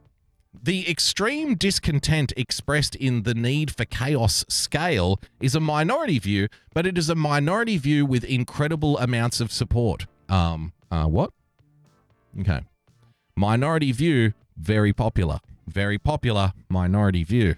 [0.62, 6.86] The extreme discontent expressed in the need for chaos scale is a minority view, but
[6.86, 10.06] it is a minority view with incredible amounts of support.
[10.30, 11.30] Um, uh, what?
[12.40, 12.60] Okay.
[13.36, 15.40] Minority view, very popular.
[15.66, 17.56] Very popular minority view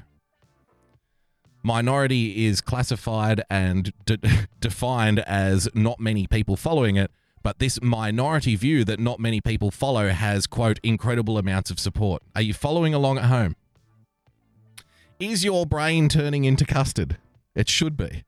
[1.64, 4.18] minority is classified and de-
[4.60, 7.10] defined as not many people following it,
[7.42, 12.22] but this minority view that not many people follow has, quote, incredible amounts of support.
[12.36, 13.56] Are you following along at home?
[15.18, 17.18] Is your brain turning into custard?
[17.54, 18.24] It should be.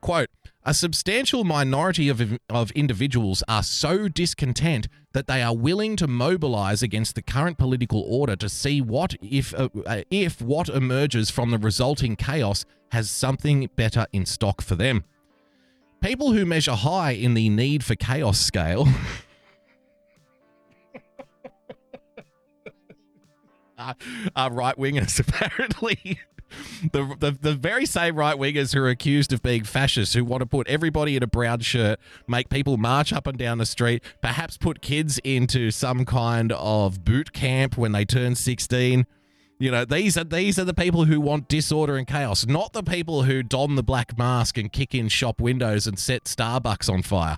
[0.00, 0.28] Quote,
[0.64, 6.82] a substantial minority of, of individuals are so discontent that they are willing to mobilize
[6.82, 11.50] against the current political order to see what if uh, uh, if what emerges from
[11.50, 15.04] the resulting chaos has something better in stock for them.
[16.02, 18.86] People who measure high in the need for chaos scale
[23.78, 23.96] are,
[24.36, 26.18] are right wingers apparently
[26.92, 30.40] the, the, the very same right wingers who are accused of being fascists, who want
[30.40, 34.02] to put everybody in a brown shirt, make people march up and down the street,
[34.20, 39.06] perhaps put kids into some kind of boot camp when they turn 16.
[39.58, 42.82] You know, these are these are the people who want disorder and chaos, not the
[42.82, 47.02] people who don the black mask and kick in shop windows and set Starbucks on
[47.02, 47.36] fire.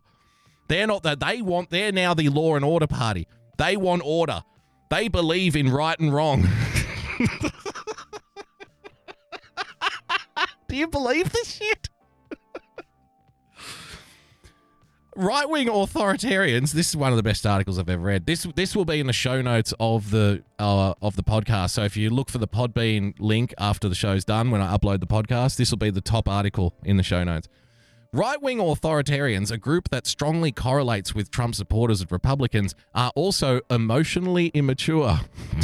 [0.68, 1.18] They're not that.
[1.18, 1.70] They want.
[1.70, 3.26] They're now the law and order party.
[3.58, 4.44] They want order.
[4.88, 6.48] They believe in right and wrong.
[10.72, 11.90] Do you believe this shit?
[15.14, 16.72] right wing authoritarians.
[16.72, 18.24] This is one of the best articles I've ever read.
[18.24, 21.72] This this will be in the show notes of the uh, of the podcast.
[21.72, 25.00] So if you look for the Podbean link after the show's done, when I upload
[25.00, 27.48] the podcast, this will be the top article in the show notes.
[28.14, 33.60] Right wing authoritarians, a group that strongly correlates with Trump supporters and Republicans, are also
[33.68, 35.20] emotionally immature.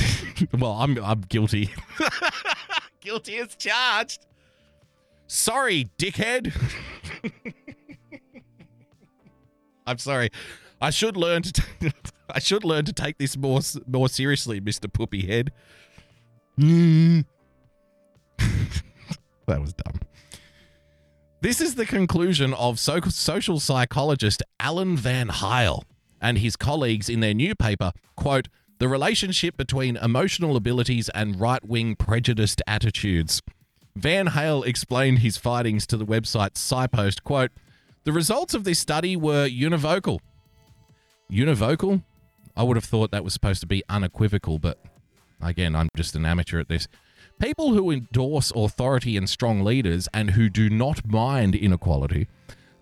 [0.59, 1.71] well, I'm I'm guilty.
[3.01, 4.27] guilty as charged.
[5.29, 6.53] Sorry, dickhead.
[9.87, 10.31] I'm sorry.
[10.81, 11.53] I should learn to.
[11.53, 11.93] T-
[12.31, 15.53] I should learn to take this more more seriously, Mister Poopy Head.
[16.59, 17.25] Mm.
[18.39, 20.01] that was dumb.
[21.41, 25.83] This is the conclusion of so- social psychologist Alain Van Hiel
[26.21, 27.93] and his colleagues in their new paper.
[28.17, 33.43] Quote: The relationship between emotional abilities and right-wing prejudiced attitudes.
[33.99, 37.25] Van Hiel explained his findings to the website PsyPost.
[37.25, 37.51] Quote,
[38.05, 40.21] the results of this study were univocal.
[41.29, 42.05] Univocal?
[42.57, 44.79] I would have thought that was supposed to be unequivocal, but
[45.43, 46.87] again, I'm just an amateur at this.
[47.41, 52.29] People who endorse authority and strong leaders and who do not mind inequality,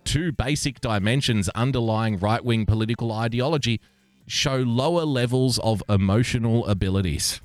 [0.03, 3.81] two basic dimensions underlying right wing political ideology,
[4.27, 7.41] show lower levels of emotional abilities.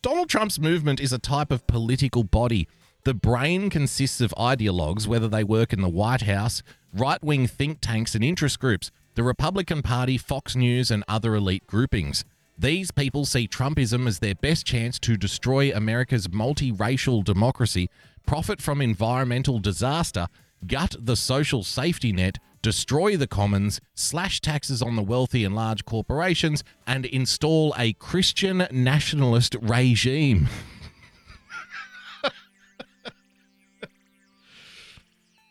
[0.00, 2.68] Donald Trump's movement is a type of political body.
[3.02, 6.62] The brain consists of ideologues, whether they work in the White House,
[6.94, 11.66] right wing think tanks, and interest groups, the Republican Party, Fox News, and other elite
[11.66, 12.24] groupings.
[12.56, 17.90] These people see Trumpism as their best chance to destroy America's multiracial democracy,
[18.24, 20.28] profit from environmental disaster,
[20.64, 25.84] gut the social safety net, destroy the commons, slash taxes on the wealthy and large
[25.84, 30.48] corporations, and install a Christian nationalist regime.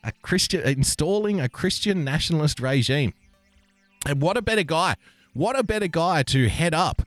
[0.04, 3.14] a Christian installing a Christian nationalist regime.
[4.06, 4.96] And what a better guy.
[5.34, 7.07] What a better guy to head up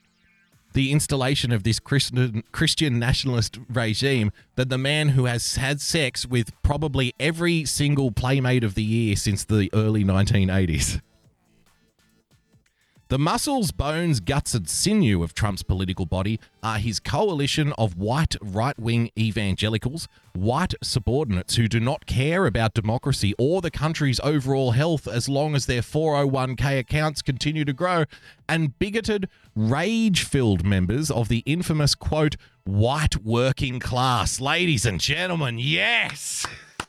[0.73, 6.27] the installation of this Christian, Christian nationalist regime that the man who has had sex
[6.27, 11.01] with probably every single playmate of the year since the early 1980s.
[13.11, 18.37] The muscles, bones, guts, and sinew of Trump's political body are his coalition of white
[18.41, 24.71] right wing evangelicals, white subordinates who do not care about democracy or the country's overall
[24.71, 28.05] health as long as their 401k accounts continue to grow,
[28.49, 34.41] and bigoted, rage filled members of the infamous, quote, white working class.
[34.41, 36.47] Ladies and gentlemen, yes!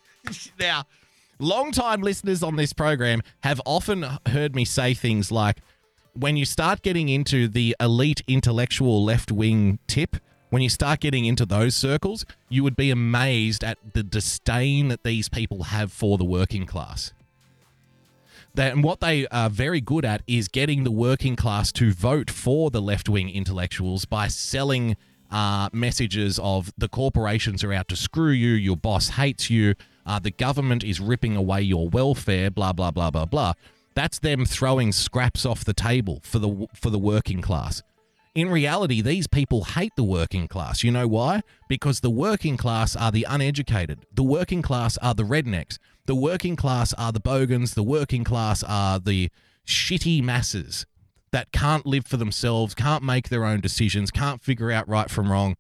[0.60, 0.84] now,
[1.40, 5.58] long-time listeners on this program have often heard me say things like,
[6.14, 10.18] when you start getting into the elite intellectual left wing tip,
[10.50, 15.04] when you start getting into those circles, you would be amazed at the disdain that
[15.04, 17.14] these people have for the working class.
[18.54, 22.30] That, and what they are very good at is getting the working class to vote
[22.30, 24.98] for the left wing intellectuals by selling
[25.32, 30.20] uh, messages of the corporations are out to screw you, your boss hates you, uh,
[30.20, 33.54] the government is ripping away your welfare, blah, blah, blah, blah, blah.
[33.94, 37.84] That's them throwing scraps off the table for the for the working class.
[38.34, 40.84] In reality, these people hate the working class.
[40.84, 41.42] You know why?
[41.68, 44.06] Because the working class are the uneducated.
[44.14, 45.78] The working class are the rednecks.
[46.06, 47.74] The working class are the bogans.
[47.74, 49.30] The working class are the
[49.68, 50.86] shitty masses
[51.32, 55.30] that can't live for themselves, can't make their own decisions, can't figure out right from
[55.30, 55.58] wrong.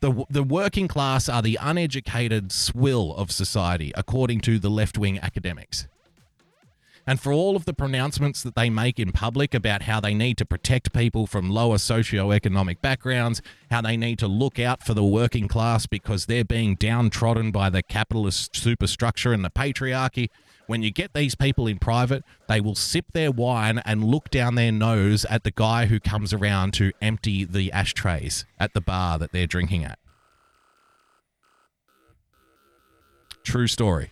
[0.00, 5.20] The, the working class are the uneducated swill of society, according to the left wing
[5.20, 5.86] academics
[7.06, 10.36] and for all of the pronouncements that they make in public about how they need
[10.38, 13.40] to protect people from lower socioeconomic backgrounds,
[13.70, 17.70] how they need to look out for the working class because they're being downtrodden by
[17.70, 20.30] the capitalist superstructure and the patriarchy.
[20.66, 24.56] When you get these people in private, they will sip their wine and look down
[24.56, 29.16] their nose at the guy who comes around to empty the ashtrays at the bar
[29.18, 30.00] that they're drinking at.
[33.44, 34.10] True story.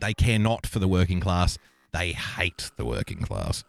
[0.00, 1.58] They care not for the working class.
[1.98, 3.64] They hate the working class.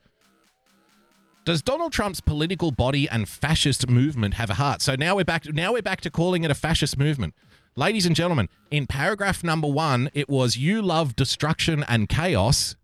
[1.45, 4.81] Does Donald Trump's political body and fascist movement have a heart?
[4.81, 5.45] So now we're back.
[5.45, 7.35] Now we're back to calling it a fascist movement,
[7.77, 8.49] ladies and gentlemen.
[8.69, 12.75] In paragraph number one, it was "You love destruction and chaos,"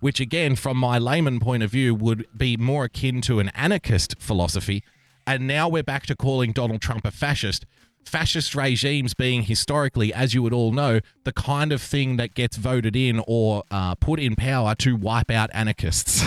[0.00, 4.14] which, again, from my layman point of view, would be more akin to an anarchist
[4.18, 4.82] philosophy.
[5.26, 7.66] And now we're back to calling Donald Trump a fascist,
[8.08, 12.56] fascist regimes being historically, as you would all know, the kind of thing that gets
[12.56, 16.24] voted in or uh, put in power to wipe out anarchists,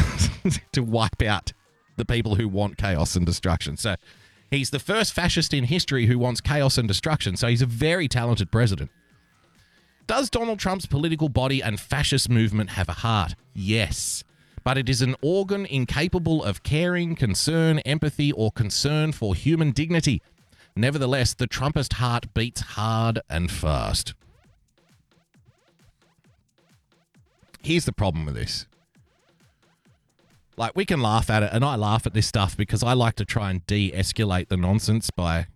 [0.72, 1.54] to wipe out
[1.96, 3.78] the people who want chaos and destruction.
[3.78, 3.96] So
[4.52, 7.36] he's the first fascist in history who wants chaos and destruction.
[7.38, 8.92] So he's a very talented president.
[10.06, 13.36] Does Donald Trump's political body and fascist movement have a heart?
[13.54, 14.24] Yes.
[14.64, 20.22] But it is an organ incapable of caring, concern, empathy, or concern for human dignity
[20.78, 24.14] Nevertheless, the Trumpist heart beats hard and fast.
[27.64, 28.68] Here's the problem with this.
[30.56, 33.16] Like, we can laugh at it, and I laugh at this stuff because I like
[33.16, 35.48] to try and de escalate the nonsense by,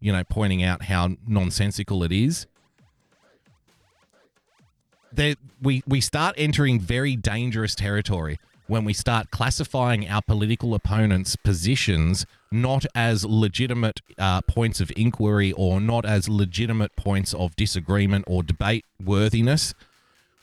[0.00, 2.46] you know, pointing out how nonsensical it is.
[5.10, 11.36] There, we, we start entering very dangerous territory when we start classifying our political opponents'
[11.36, 18.24] positions not as legitimate uh, points of inquiry or not as legitimate points of disagreement
[18.26, 19.74] or debate worthiness,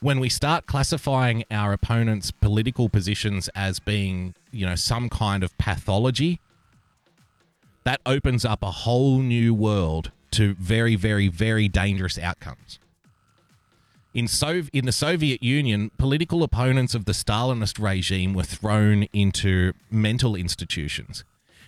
[0.00, 5.56] when we start classifying our opponents' political positions as being, you know, some kind of
[5.58, 6.40] pathology,
[7.84, 12.78] that opens up a whole new world to very, very, very dangerous outcomes.
[14.12, 19.72] In, Sov- in the Soviet Union, political opponents of the Stalinist regime were thrown into
[19.90, 21.24] mental institutions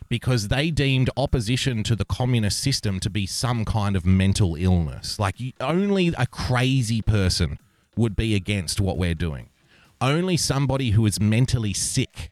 [0.08, 5.18] because they deemed opposition to the communist system to be some kind of mental illness.
[5.18, 7.58] Like, only a crazy person
[7.96, 9.50] would be against what we're doing.
[10.00, 12.30] Only somebody who is mentally sick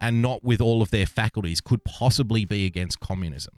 [0.00, 3.54] and not with all of their faculties could possibly be against communism.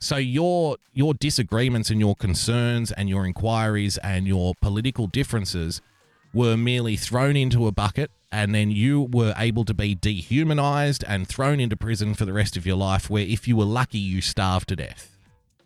[0.00, 5.80] So your your disagreements and your concerns and your inquiries and your political differences
[6.32, 11.26] were merely thrown into a bucket and then you were able to be dehumanized and
[11.26, 14.20] thrown into prison for the rest of your life where if you were lucky you
[14.20, 15.16] starved to death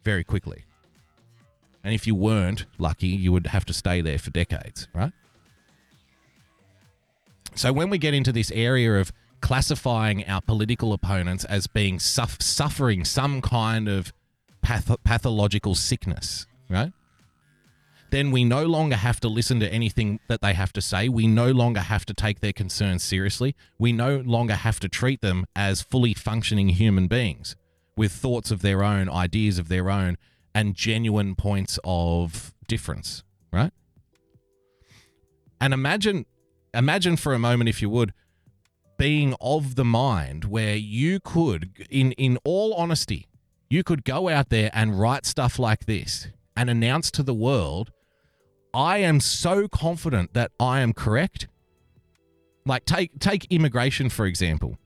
[0.04, 0.64] very quickly.
[1.84, 5.12] And if you weren't lucky, you would have to stay there for decades, right?
[7.54, 12.40] So when we get into this area of classifying our political opponents as being suff-
[12.40, 14.12] suffering some kind of
[14.62, 16.92] path- pathological sickness, right?
[18.12, 21.08] Then we no longer have to listen to anything that they have to say.
[21.08, 23.56] We no longer have to take their concerns seriously.
[23.78, 27.56] We no longer have to treat them as fully functioning human beings
[27.96, 30.18] with thoughts of their own, ideas of their own,
[30.54, 33.72] and genuine points of difference, right?
[35.58, 36.26] And imagine
[36.74, 38.12] imagine for a moment if you would
[38.98, 43.26] being of the mind where you could in in all honesty
[43.70, 47.90] you could go out there and write stuff like this and announce to the world
[48.74, 51.48] I am so confident that I am correct
[52.64, 54.78] like take take immigration for example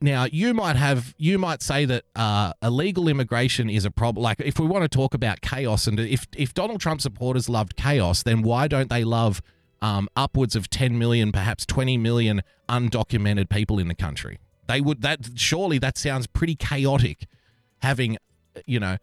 [0.00, 4.40] now you might have you might say that uh, illegal immigration is a problem like
[4.40, 8.22] if we want to talk about chaos and if if donald trump supporters loved chaos
[8.22, 9.42] then why don't they love
[9.82, 14.38] um, upwards of 10 million, perhaps 20 million undocumented people in the country.
[14.68, 17.26] They would that surely that sounds pretty chaotic,
[17.82, 18.16] having
[18.64, 18.96] you know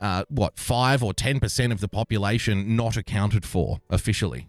[0.00, 4.48] uh, what five or ten percent of the population not accounted for officially.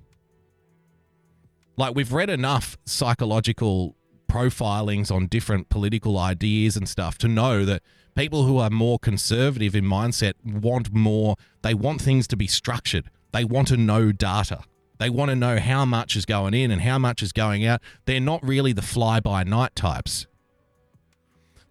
[1.77, 3.95] Like we've read enough psychological
[4.29, 7.81] profilings on different political ideas and stuff to know that
[8.15, 11.35] people who are more conservative in mindset want more.
[11.61, 13.09] They want things to be structured.
[13.33, 14.61] They want to know data.
[14.99, 17.81] They want to know how much is going in and how much is going out.
[18.05, 20.27] They're not really the fly by night types.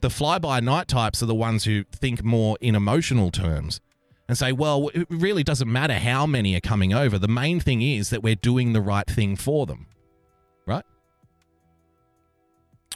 [0.01, 3.81] The fly by night types are the ones who think more in emotional terms
[4.29, 7.19] and say, well, it really doesn't matter how many are coming over.
[7.19, 9.87] The main thing is that we're doing the right thing for them.
[10.67, 10.85] Right?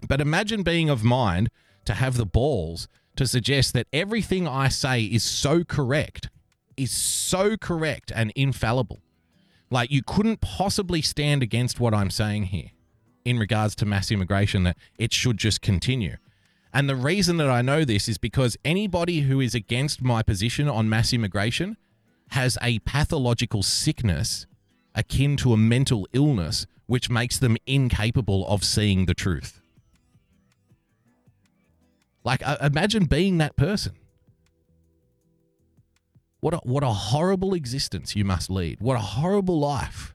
[0.08, 1.50] But imagine being of mind
[1.84, 6.30] to have the balls to suggest that everything I say is so correct,
[6.76, 9.00] is so correct and infallible
[9.70, 12.70] like you couldn't possibly stand against what I'm saying here
[13.24, 16.16] in regards to mass immigration that it should just continue.
[16.74, 20.68] And the reason that I know this is because anybody who is against my position
[20.68, 21.76] on mass immigration
[22.30, 24.46] has a pathological sickness
[24.92, 29.60] akin to a mental illness which makes them incapable of seeing the truth.
[32.24, 33.92] Like, uh, imagine being that person.
[36.40, 38.80] What a, what a horrible existence you must lead.
[38.80, 40.14] What a horrible life.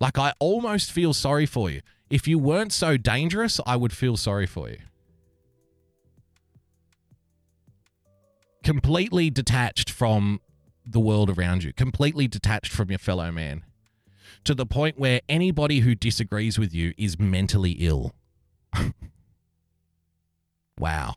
[0.00, 1.82] Like, I almost feel sorry for you.
[2.10, 4.78] If you weren't so dangerous, I would feel sorry for you.
[8.64, 10.40] Completely detached from
[10.84, 13.64] the world around you, completely detached from your fellow man,
[14.42, 18.14] to the point where anybody who disagrees with you is mentally ill.
[20.78, 21.14] wow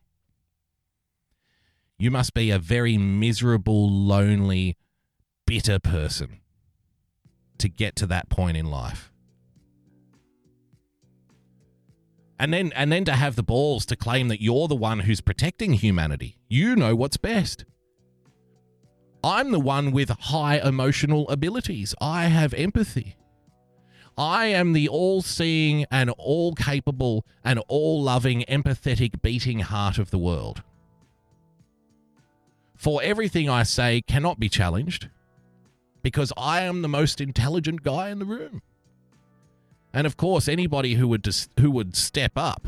[1.98, 4.78] you must be a very miserable, lonely,
[5.45, 6.39] bitter person
[7.58, 9.12] to get to that point in life.
[12.40, 15.22] And then and then to have the balls to claim that you're the one who's
[15.22, 16.38] protecting humanity.
[16.48, 17.66] You know what's best.
[19.24, 21.96] I'm the one with high emotional abilities.
[22.00, 23.16] I have empathy.
[24.18, 30.12] I am the all seeing and all capable and all loving, empathetic, beating heart of
[30.12, 30.64] the world
[32.78, 35.10] for everything I say cannot be challenged
[36.04, 38.62] because I am the most intelligent guy in the room.
[39.98, 42.68] And of course, anybody who would dis- who would step up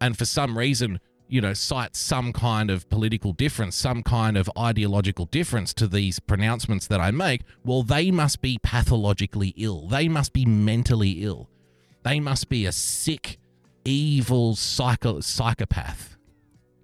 [0.00, 4.50] and for some reason, you know, cite some kind of political difference, some kind of
[4.58, 9.86] ideological difference to these pronouncements that I make, well, they must be pathologically ill.
[9.86, 11.48] They must be mentally ill.
[12.02, 13.38] They must be a sick,
[13.84, 16.16] evil psycho- psychopath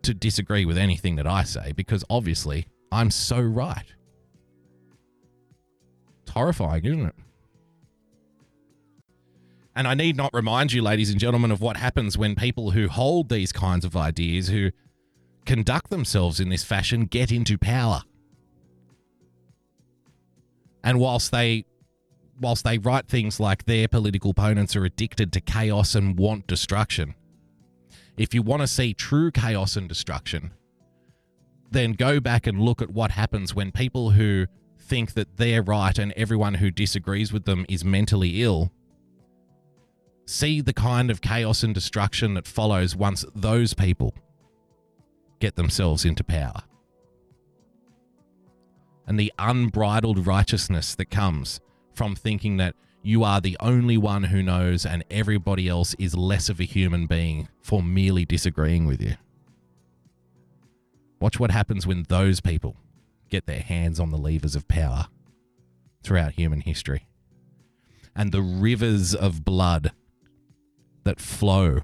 [0.02, 3.92] to disagree with anything that I say because obviously I'm so right.
[6.22, 7.14] It's horrifying, isn't it?
[9.80, 12.86] And I need not remind you, ladies and gentlemen, of what happens when people who
[12.86, 14.72] hold these kinds of ideas, who
[15.46, 18.02] conduct themselves in this fashion, get into power.
[20.84, 21.64] And whilst they
[22.38, 27.14] whilst they write things like their political opponents are addicted to chaos and want destruction,
[28.18, 30.52] if you want to see true chaos and destruction,
[31.70, 34.46] then go back and look at what happens when people who
[34.78, 38.70] think that they're right and everyone who disagrees with them is mentally ill
[40.30, 44.14] see the kind of chaos and destruction that follows once those people
[45.40, 46.62] get themselves into power.
[49.06, 51.60] And the unbridled righteousness that comes
[51.94, 56.48] from thinking that you are the only one who knows, and everybody else is less
[56.48, 59.14] of a human being for merely disagreeing with you.
[61.18, 62.76] Watch what happens when those people
[63.30, 65.08] get their hands on the levers of power
[66.04, 67.06] throughout human history.
[68.14, 69.92] And the rivers of blood
[71.04, 71.80] that flow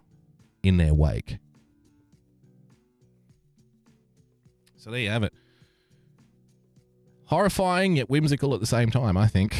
[0.63, 1.39] in their wake.
[4.77, 5.33] So there you have it.
[7.27, 9.57] Horrifying yet whimsical at the same time, I think.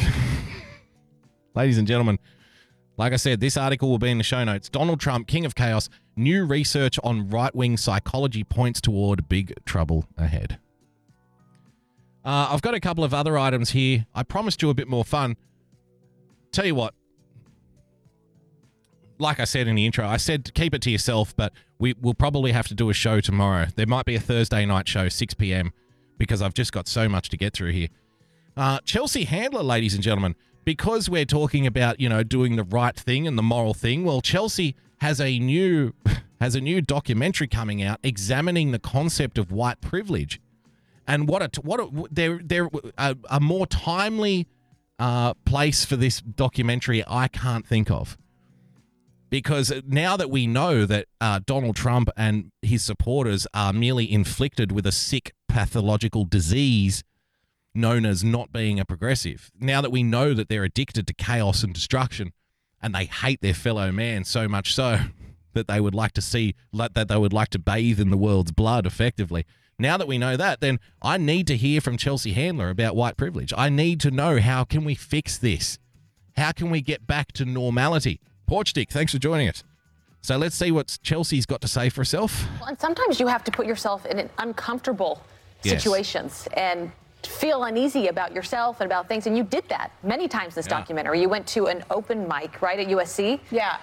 [1.55, 2.17] Ladies and gentlemen,
[2.97, 4.69] like I said, this article will be in the show notes.
[4.69, 10.07] Donald Trump, King of Chaos, new research on right wing psychology points toward big trouble
[10.17, 10.59] ahead.
[12.25, 14.05] Uh, I've got a couple of other items here.
[14.15, 15.37] I promised you a bit more fun.
[16.51, 16.93] Tell you what,
[19.19, 22.13] like I said in the intro, I said keep it to yourself, but we will
[22.13, 23.67] probably have to do a show tomorrow.
[23.75, 25.71] There might be a Thursday night show, 6 p.m.,
[26.17, 27.89] because I've just got so much to get through here.
[28.55, 32.95] Uh, Chelsea Handler, ladies and gentlemen, because we're talking about you know doing the right
[32.95, 34.03] thing and the moral thing.
[34.03, 35.93] Well, Chelsea has a new
[36.41, 40.41] has a new documentary coming out examining the concept of white privilege,
[41.07, 44.47] and what a what a, there there a, a more timely
[44.97, 48.17] uh, place for this documentary I can't think of
[49.29, 54.71] because now that we know that uh, Donald Trump and his supporters are merely inflicted
[54.71, 57.03] with a sick pathological disease
[57.73, 61.63] known as not being a progressive, now that we know that they're addicted to chaos
[61.63, 62.33] and destruction
[62.81, 64.99] and they hate their fellow man so much so
[65.53, 68.51] that they would like to see that they would like to bathe in the world's
[68.51, 69.45] blood effectively.
[69.79, 73.17] Now that we know that, then I need to hear from Chelsea Handler about white
[73.17, 73.53] privilege.
[73.55, 75.77] I need to know how can we fix this?
[76.35, 78.19] How can we get back to normality?
[78.47, 79.63] Porch Dick, thanks for joining us.
[80.21, 82.45] So let's see what Chelsea's got to say for herself.
[82.59, 85.21] Well, and sometimes you have to put yourself in uncomfortable
[85.63, 85.81] Yes.
[85.83, 86.91] situations and
[87.23, 89.27] feel uneasy about yourself and about things.
[89.27, 90.77] And you did that many times in this Yeah.
[90.79, 91.19] documentary.
[91.21, 93.41] You went to an open mic, right, at USC?
[93.51, 93.77] Yeah.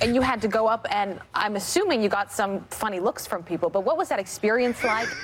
[0.00, 3.42] And you had to go up, and I'm assuming you got some funny looks from
[3.42, 3.68] people.
[3.70, 5.08] But what was that experience like?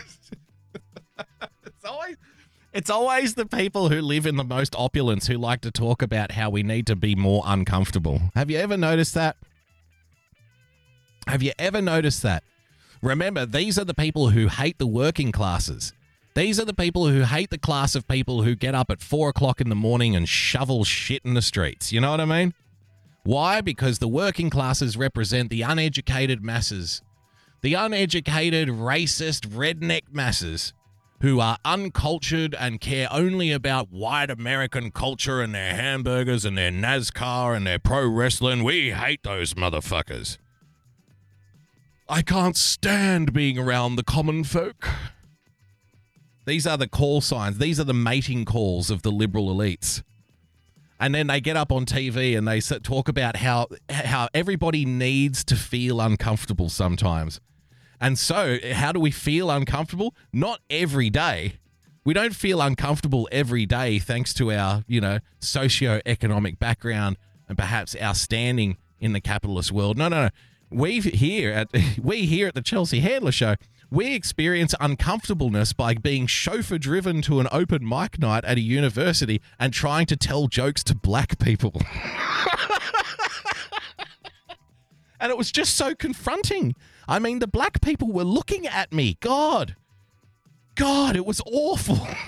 [1.67, 2.17] It's always
[2.75, 6.33] it's always the people who live in the most opulence who like to talk about
[6.33, 8.21] how we need to be more uncomfortable.
[8.35, 9.37] Have you ever noticed that?
[11.29, 12.43] Have you ever noticed that?
[13.01, 15.93] Remember, these are the people who hate the working classes.
[16.35, 19.29] These are the people who hate the class of people who get up at four
[19.29, 21.93] o'clock in the morning and shovel shit in the streets.
[21.93, 22.55] You know what I mean?
[23.23, 23.61] Why?
[23.61, 27.03] Because the working classes represent the uneducated masses.
[27.63, 30.75] The uneducated, racist, redneck masses
[31.25, 36.71] who are uncultured and care only about white American culture and their hamburgers and their
[36.71, 38.63] NASCAR and their pro wrestling.
[38.63, 40.37] We hate those motherfuckers.
[42.11, 44.87] I can't stand being around the common folk.
[46.45, 47.57] These are the call signs.
[47.57, 50.03] These are the mating calls of the liberal elites.
[51.01, 55.43] And then they get up on TV and they talk about how how everybody needs
[55.45, 57.41] to feel uncomfortable sometimes.
[58.05, 60.15] And so, how do we feel uncomfortable?
[60.31, 61.55] Not every day.
[62.05, 67.17] We don't feel uncomfortable every day thanks to our, you know, socio-economic background
[67.49, 69.97] and perhaps our standing in the capitalist world.
[69.97, 70.29] No, no, no.
[70.69, 73.55] We here at we here at the Chelsea Handler Show,
[73.91, 79.41] we experience uncomfortableness by being chauffeur driven to an open mic night at a university
[79.59, 81.73] and trying to tell jokes to black people.
[85.19, 86.75] and it was just so confronting.
[87.09, 89.17] I mean, the black people were looking at me.
[89.21, 89.77] God.
[90.75, 92.07] God, it was awful.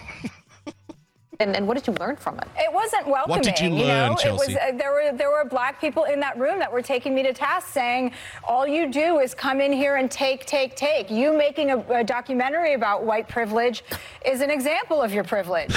[1.38, 2.48] And, and what did you learn from it?
[2.56, 3.36] It wasn't welcoming.
[3.36, 3.84] What did you know?
[3.84, 4.54] learn, It Chelsea?
[4.54, 7.22] was uh, there were there were black people in that room that were taking me
[7.24, 8.12] to task, saying,
[8.48, 12.02] "All you do is come in here and take, take, take." You making a, a
[12.02, 13.84] documentary about white privilege
[14.24, 15.76] is an example of your privilege.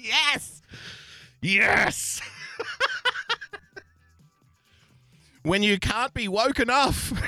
[0.00, 0.62] yes.
[1.40, 2.20] Yes.
[5.42, 7.12] When you can't be woke enough.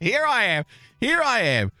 [0.00, 0.64] Here I am.
[1.00, 1.72] Here I am.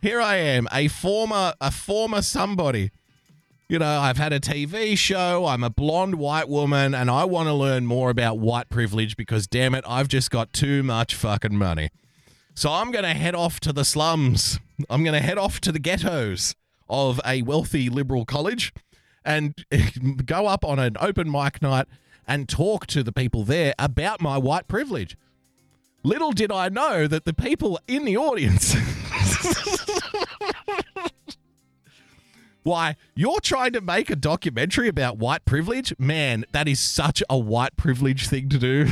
[0.00, 2.90] Here I am, a former a former somebody.
[3.68, 7.48] You know, I've had a TV show, I'm a blonde white woman, and I want
[7.48, 11.56] to learn more about white privilege because damn it, I've just got too much fucking
[11.56, 11.90] money.
[12.54, 14.58] So I'm going to head off to the slums.
[14.90, 16.56] I'm going to head off to the ghettos
[16.88, 18.74] of a wealthy liberal college
[19.24, 19.54] and
[20.26, 21.86] go up on an open mic night
[22.26, 25.16] and talk to the people there about my white privilege.
[26.02, 28.74] Little did I know that the people in the audience.
[32.64, 35.92] Why, you're trying to make a documentary about white privilege?
[35.98, 38.84] Man, that is such a white privilege thing to do.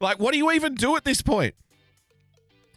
[0.00, 1.54] like, what do you even do at this point?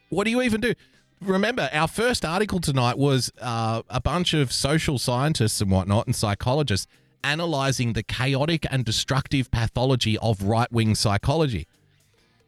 [0.10, 0.74] What do you even do?
[1.22, 6.16] Remember, our first article tonight was uh, a bunch of social scientists and whatnot and
[6.16, 6.88] psychologists
[7.24, 11.68] analyzing the chaotic and destructive pathology of right wing psychology.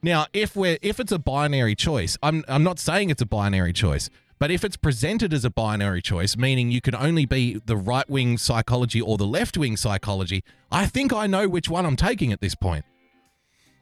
[0.02, 3.74] Now, if we're if it's a binary choice, I'm I'm not saying it's a binary
[3.74, 4.10] choice,
[4.40, 8.10] but if it's presented as a binary choice, meaning you can only be the right
[8.10, 12.32] wing psychology or the left wing psychology, I think I know which one I'm taking
[12.32, 12.86] at this point.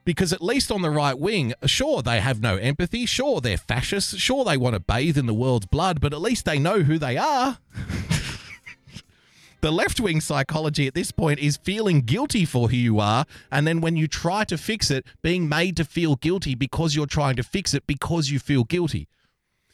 [0.09, 3.05] Because at least on the right wing, sure, they have no empathy.
[3.05, 4.17] Sure, they're fascists.
[4.17, 6.97] Sure, they want to bathe in the world's blood, but at least they know who
[6.97, 7.59] they are.
[9.61, 13.25] the left wing psychology at this point is feeling guilty for who you are.
[13.51, 17.05] And then when you try to fix it, being made to feel guilty because you're
[17.05, 19.07] trying to fix it because you feel guilty.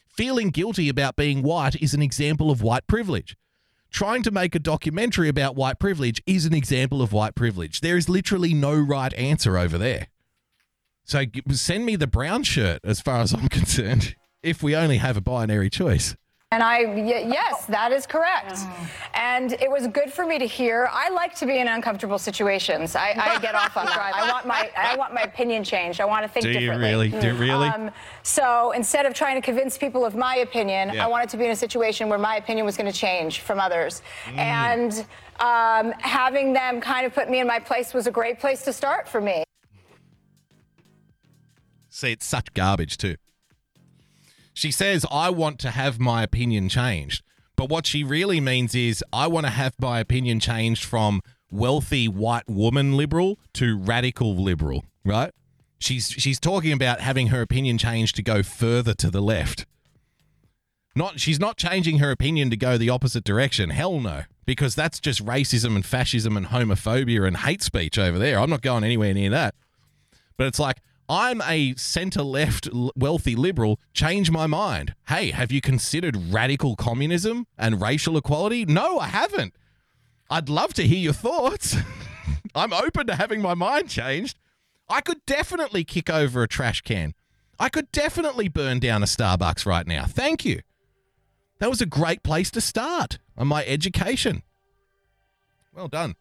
[0.06, 3.38] Feeling guilty about being white is an example of white privilege.
[3.90, 7.80] Trying to make a documentary about white privilege is an example of white privilege.
[7.80, 10.08] There is literally no right answer over there.
[11.06, 15.16] So send me the brown shirt as far as I'm concerned, if we only have
[15.16, 16.16] a binary choice.
[16.52, 18.58] And I, y- yes, that is correct.
[19.14, 20.88] And it was good for me to hear.
[20.92, 22.94] I like to be in uncomfortable situations.
[22.94, 24.12] I, I get off on that.
[24.14, 26.00] I want my, I want my opinion changed.
[26.00, 26.88] I want to think Do you differently.
[26.88, 27.08] really?
[27.10, 27.68] Do you really?
[27.68, 27.90] Um,
[28.22, 31.04] so instead of trying to convince people of my opinion, Yeah.
[31.04, 33.58] I wanted to be in a situation where my opinion was going to change from
[33.58, 34.02] others.
[34.26, 34.38] Mm.
[34.38, 34.92] And
[35.40, 38.72] um, having them kind of put me in my place was a great place to
[38.72, 39.42] start for me.
[41.96, 43.16] See, it's such garbage, too.
[44.52, 47.22] She says, I want to have my opinion changed.
[47.56, 52.06] But what she really means is, I want to have my opinion changed from wealthy
[52.06, 55.32] white woman liberal to radical liberal, right?
[55.78, 59.64] She's she's talking about having her opinion changed to go further to the left.
[60.94, 63.70] Not she's not changing her opinion to go the opposite direction.
[63.70, 64.24] Hell no.
[64.44, 68.38] Because that's just racism and fascism and homophobia and hate speech over there.
[68.38, 69.54] I'm not going anywhere near that.
[70.36, 73.78] But it's like, I'm a center left wealthy liberal.
[73.92, 74.94] Change my mind.
[75.08, 78.64] Hey, have you considered radical communism and racial equality?
[78.64, 79.54] No, I haven't.
[80.28, 81.76] I'd love to hear your thoughts.
[82.54, 84.38] I'm open to having my mind changed.
[84.88, 87.14] I could definitely kick over a trash can.
[87.58, 90.04] I could definitely burn down a Starbucks right now.
[90.06, 90.60] Thank you.
[91.58, 94.42] That was a great place to start on my education.
[95.72, 96.16] Well done.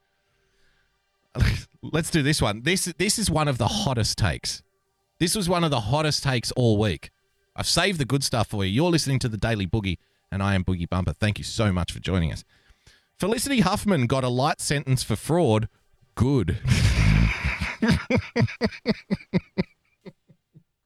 [1.81, 2.61] Let's do this one.
[2.61, 4.63] This this is one of the hottest takes.
[5.17, 7.09] This was one of the hottest takes all week.
[7.55, 8.71] I've saved the good stuff for you.
[8.71, 9.97] You're listening to the Daily Boogie,
[10.29, 11.13] and I am Boogie Bumper.
[11.13, 12.43] Thank you so much for joining us.
[13.17, 15.69] Felicity Huffman got a light sentence for fraud.
[16.15, 16.57] Good.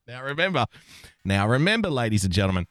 [0.08, 0.68] now remember,
[1.26, 2.68] now remember, ladies and gentlemen,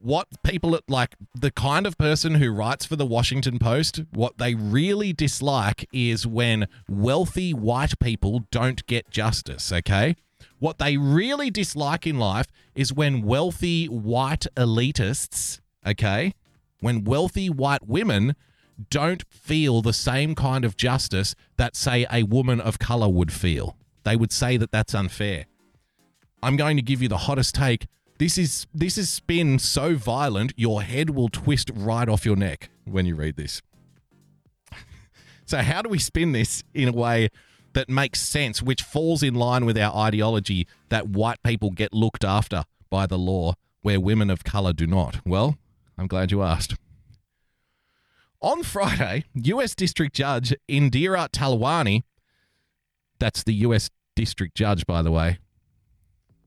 [0.00, 4.54] what people like the kind of person who writes for the Washington Post, what they
[4.54, 10.14] really dislike is when wealthy white people don't get justice, okay?
[10.58, 16.34] What they really dislike in life is when wealthy white elitists, okay,
[16.80, 18.36] when wealthy white women
[18.90, 23.76] don't feel the same kind of justice that, say, a woman of color would feel.
[24.04, 25.46] They would say that that's unfair.
[26.42, 27.86] I'm going to give you the hottest take.
[28.18, 32.68] This is this is spin so violent your head will twist right off your neck
[32.84, 33.60] when you read this.
[35.46, 37.30] so how do we spin this in a way
[37.74, 42.24] that makes sense which falls in line with our ideology that white people get looked
[42.24, 45.20] after by the law where women of color do not?
[45.26, 45.58] Well,
[45.98, 46.74] I'm glad you asked.
[48.40, 52.02] On Friday, US District Judge Indira Talwani,
[53.18, 55.38] that's the US District Judge by the way,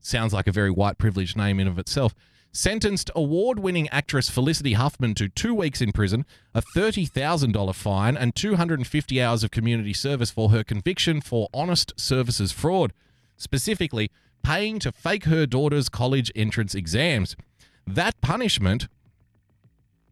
[0.00, 2.14] sounds like a very white privileged name in of itself,
[2.58, 9.22] sentenced award-winning actress Felicity Huffman to two weeks in prison, a $30,000 fine, and 250
[9.22, 12.92] hours of community service for her conviction for honest services fraud,
[13.36, 14.10] specifically
[14.42, 17.36] paying to fake her daughter's college entrance exams.
[17.86, 18.88] That punishment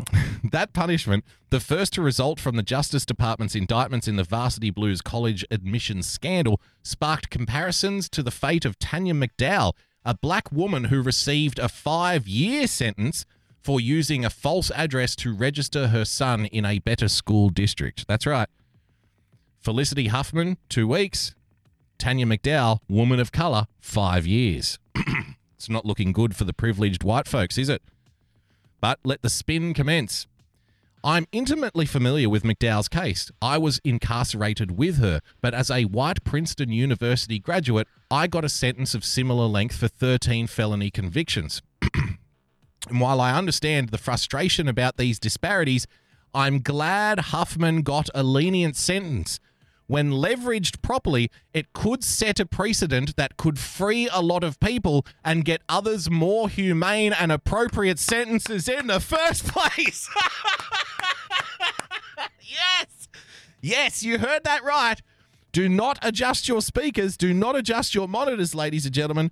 [0.52, 5.00] that punishment, the first to result from the Justice Department's indictments in the Varsity Blues
[5.00, 9.72] college admissions scandal, sparked comparisons to the fate of Tanya McDowell,
[10.06, 13.26] a black woman who received a five year sentence
[13.60, 18.06] for using a false address to register her son in a better school district.
[18.06, 18.48] That's right.
[19.58, 21.34] Felicity Huffman, two weeks.
[21.98, 24.78] Tanya McDowell, woman of color, five years.
[25.56, 27.82] it's not looking good for the privileged white folks, is it?
[28.80, 30.28] But let the spin commence.
[31.06, 33.30] I'm intimately familiar with McDowell's case.
[33.40, 38.48] I was incarcerated with her, but as a white Princeton University graduate, I got a
[38.48, 41.62] sentence of similar length for 13 felony convictions.
[41.94, 45.86] and while I understand the frustration about these disparities,
[46.34, 49.38] I'm glad Huffman got a lenient sentence.
[49.86, 55.06] When leveraged properly, it could set a precedent that could free a lot of people
[55.24, 60.10] and get others more humane and appropriate sentences in the first place.
[62.46, 63.08] yes.
[63.60, 65.00] Yes, you heard that right.
[65.52, 67.16] Do not adjust your speakers.
[67.16, 69.30] Do not adjust your monitors, ladies and gentlemen.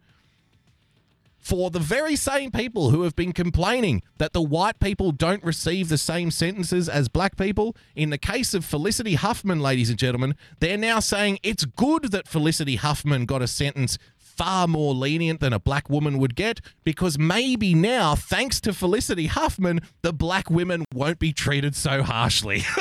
[1.39, 5.91] For the very same people who have been complaining that the white people don't receive
[5.91, 10.37] the same sentences as black people, in the case of Felicity Huffman, ladies and gentlemen,
[10.61, 13.99] they're now saying it's good that Felicity Huffman got a sentence
[14.37, 19.26] far more lenient than a black woman would get because maybe now, thanks to Felicity
[19.26, 22.62] Huffman, the black women won't be treated so harshly.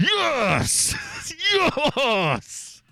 [0.00, 0.94] yes!
[1.96, 2.82] Yes!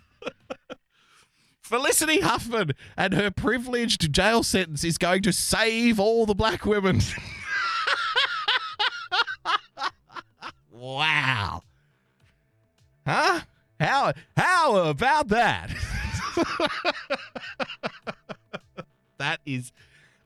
[1.63, 7.01] Felicity Huffman and her privileged jail sentence is going to save all the black women.
[10.73, 11.63] wow.
[13.07, 13.41] Huh?
[13.81, 15.71] How how about that?
[19.19, 19.73] that is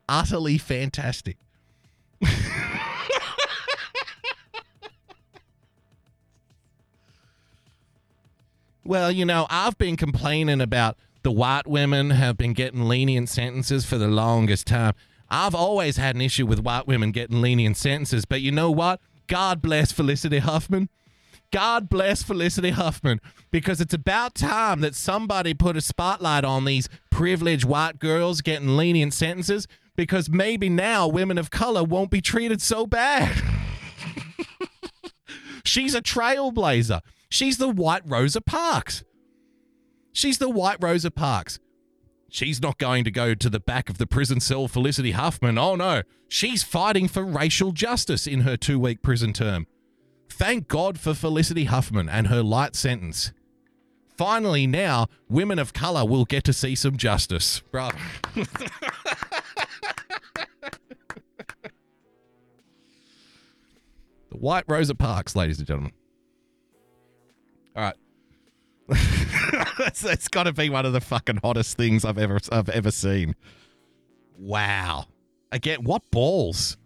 [0.09, 1.37] utterly fantastic.
[8.85, 13.87] well, you know, I've been complaining about the white women have been getting lenient sentences
[13.87, 14.95] for the longest time.
[15.31, 19.01] I've always had an issue with white women getting lenient sentences, but you know what?
[19.27, 20.89] God bless Felicity Huffman.
[21.55, 23.21] God bless Felicity Huffman
[23.53, 28.77] because it's about time that somebody put a spotlight on these privileged white girls getting
[28.77, 33.41] lenient sentences because maybe now women of color won't be treated so bad.
[35.65, 37.03] She's a trailblazer.
[37.31, 39.05] She's the white Rosa Parks.
[40.13, 41.61] She's the white Rosa Parks.
[42.31, 45.57] She's not going to go to the back of the prison cell, Felicity Huffman.
[45.57, 49.69] Oh no, she's fighting for racial justice in her two week prison term.
[50.37, 53.33] Thank God for Felicity Huffman and her light sentence.
[54.17, 57.63] Finally, now, women of color will get to see some justice.
[57.71, 57.97] Bravo.
[58.35, 58.47] the
[64.33, 65.93] White Rosa Parks, ladies and gentlemen.
[67.77, 67.97] All right.
[69.79, 72.91] that's, that's got to be one of the fucking hottest things I've ever I've ever
[72.91, 73.37] seen.
[74.37, 75.07] Wow.
[75.53, 76.77] Again, what balls?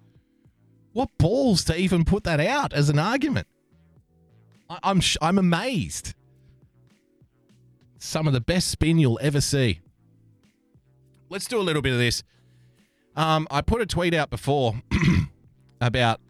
[0.93, 3.47] What balls to even put that out as an argument?
[4.69, 6.15] I, I'm sh- I'm amazed.
[7.99, 9.81] Some of the best spin you'll ever see.
[11.31, 12.23] Let's do a little bit of this.
[13.17, 14.81] Um, I put a tweet out before
[15.81, 16.21] about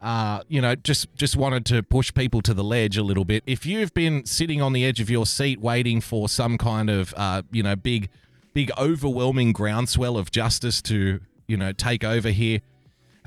[0.00, 3.42] uh, you know, just just wanted to push people to the ledge a little bit.
[3.46, 7.12] If you've been sitting on the edge of your seat waiting for some kind of
[7.16, 8.08] uh, you know, big
[8.54, 12.60] big overwhelming groundswell of justice to, you know, take over here,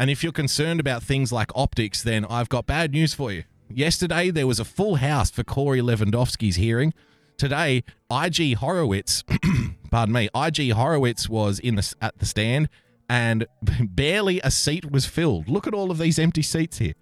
[0.02, 3.44] and if you're concerned about things like optics, then I've got bad news for you.
[3.70, 6.96] Yesterday there was a full house for Corey Lewandowski's hearing.
[7.38, 9.24] Today, IG Horowitz,
[9.92, 12.68] pardon me, IG Horowitz was in the at the stand
[13.08, 13.46] and
[13.80, 15.48] barely a seat was filled.
[15.48, 16.94] Look at all of these empty seats here.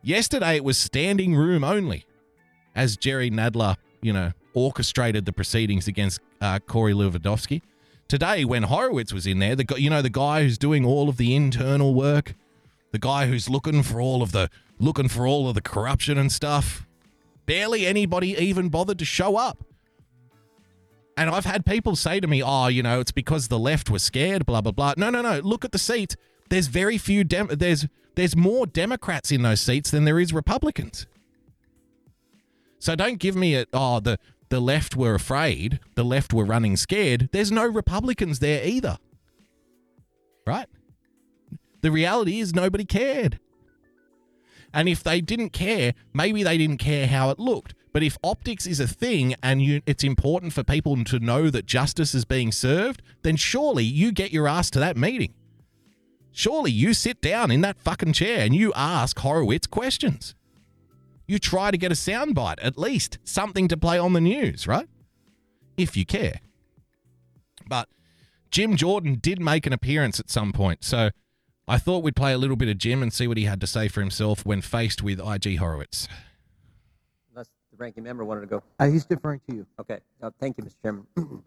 [0.00, 2.04] Yesterday it was standing room only,
[2.76, 7.62] as Jerry Nadler, you know, orchestrated the proceedings against uh, Corey Lewandowski.
[8.10, 11.16] Today, when Horowitz was in there, the you know, the guy who's doing all of
[11.16, 12.34] the internal work,
[12.90, 14.50] the guy who's looking for all of the
[14.80, 16.88] looking for all of the corruption and stuff,
[17.46, 19.62] barely anybody even bothered to show up.
[21.16, 24.02] And I've had people say to me, "Oh, you know, it's because the left was
[24.02, 24.94] scared." Blah blah blah.
[24.96, 25.38] No, no, no.
[25.38, 26.16] Look at the seats.
[26.48, 27.22] There's very few.
[27.22, 27.86] Dem- there's
[28.16, 31.06] there's more Democrats in those seats than there is Republicans.
[32.80, 34.18] So don't give me a oh the
[34.50, 37.30] the left were afraid, the left were running scared.
[37.32, 38.98] There's no Republicans there either.
[40.46, 40.68] Right?
[41.80, 43.38] The reality is nobody cared.
[44.74, 47.74] And if they didn't care, maybe they didn't care how it looked.
[47.92, 51.66] But if optics is a thing and you, it's important for people to know that
[51.66, 55.34] justice is being served, then surely you get your ass to that meeting.
[56.32, 60.34] Surely you sit down in that fucking chair and you ask Horowitz questions.
[61.30, 64.88] You try to get a soundbite, at least something to play on the news, right?
[65.76, 66.40] If you care.
[67.68, 67.88] But
[68.50, 71.10] Jim Jordan did make an appearance at some point, so
[71.68, 73.68] I thought we'd play a little bit of Jim and see what he had to
[73.68, 76.08] say for himself when faced with IG Horowitz.
[77.30, 78.64] Unless the ranking member wanted to go.
[78.80, 79.66] Uh, he's deferring to you.
[79.78, 80.00] Okay.
[80.20, 80.82] Uh, thank you, Mr.
[80.82, 81.06] Chairman.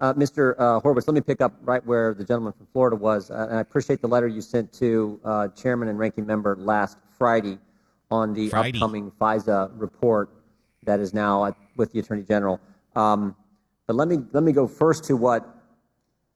[0.00, 0.54] uh, Mr.
[0.58, 3.30] Uh, Horowitz, let me pick up right where the gentleman from Florida was.
[3.30, 6.96] Uh, and I appreciate the letter you sent to uh, Chairman and Ranking Member last
[7.18, 7.58] Friday
[8.10, 8.78] on the Friday.
[8.78, 10.30] upcoming FISA report
[10.84, 12.60] that is now at, with the Attorney General.
[12.96, 13.36] Um,
[13.86, 15.46] but let me let me go first to what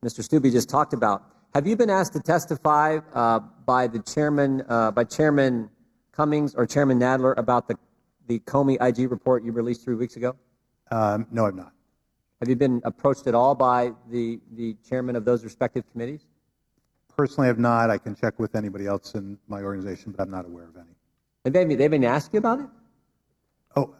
[0.05, 0.21] Mr.
[0.27, 1.25] Steube just talked about.
[1.55, 5.71] Have you been asked to testify uh, by the chairman, uh, by Chairman
[6.13, 7.79] Cummings or Chairman Nadler about the
[8.27, 10.35] the Comey IG report you released three weeks ago?
[10.91, 11.73] Um, no, I'm not.
[12.41, 16.27] Have you been approached at all by the, the chairman of those respective committees?
[17.17, 17.91] Personally, I've not.
[17.91, 20.94] I can check with anybody else in my organization, but I'm not aware of any.
[21.45, 22.67] They've been, they've been asked you about it?
[23.77, 23.95] Oh,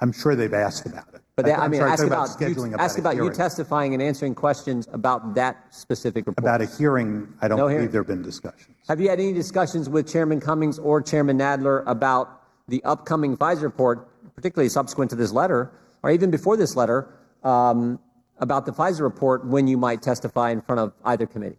[0.00, 1.22] I'm sure they've asked about it.
[1.36, 3.16] But they, I I'm mean, sorry, ask talking about, scheduling you, about ask a about
[3.16, 3.36] you hearing.
[3.36, 6.44] testifying and answering questions about that specific report.
[6.44, 8.76] About a hearing, I don't No believe there have been discussions.
[8.88, 13.62] Have you had any discussions with Chairman Cummings or Chairman Nadler about the upcoming FISA
[13.62, 15.72] report, particularly subsequent to this letter,
[16.02, 17.08] or even before this letter,
[17.42, 17.98] um,
[18.38, 21.58] about the FISA report when you might testify in front of either committee?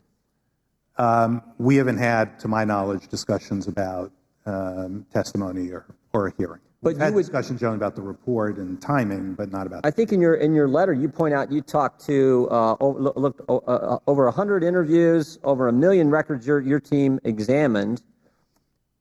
[1.57, 4.14] We haven't had, to my knowledge, discussions about um,
[5.11, 6.61] testimony or, or a hearing.
[6.81, 9.81] But We've you had would- discussions, John, about the report and timing, but not about.
[9.85, 12.89] I think in your in your letter you point out you talked to uh, o-
[12.91, 18.03] loo- looked uh, uh, over hundred interviews, over a million records your your team examined.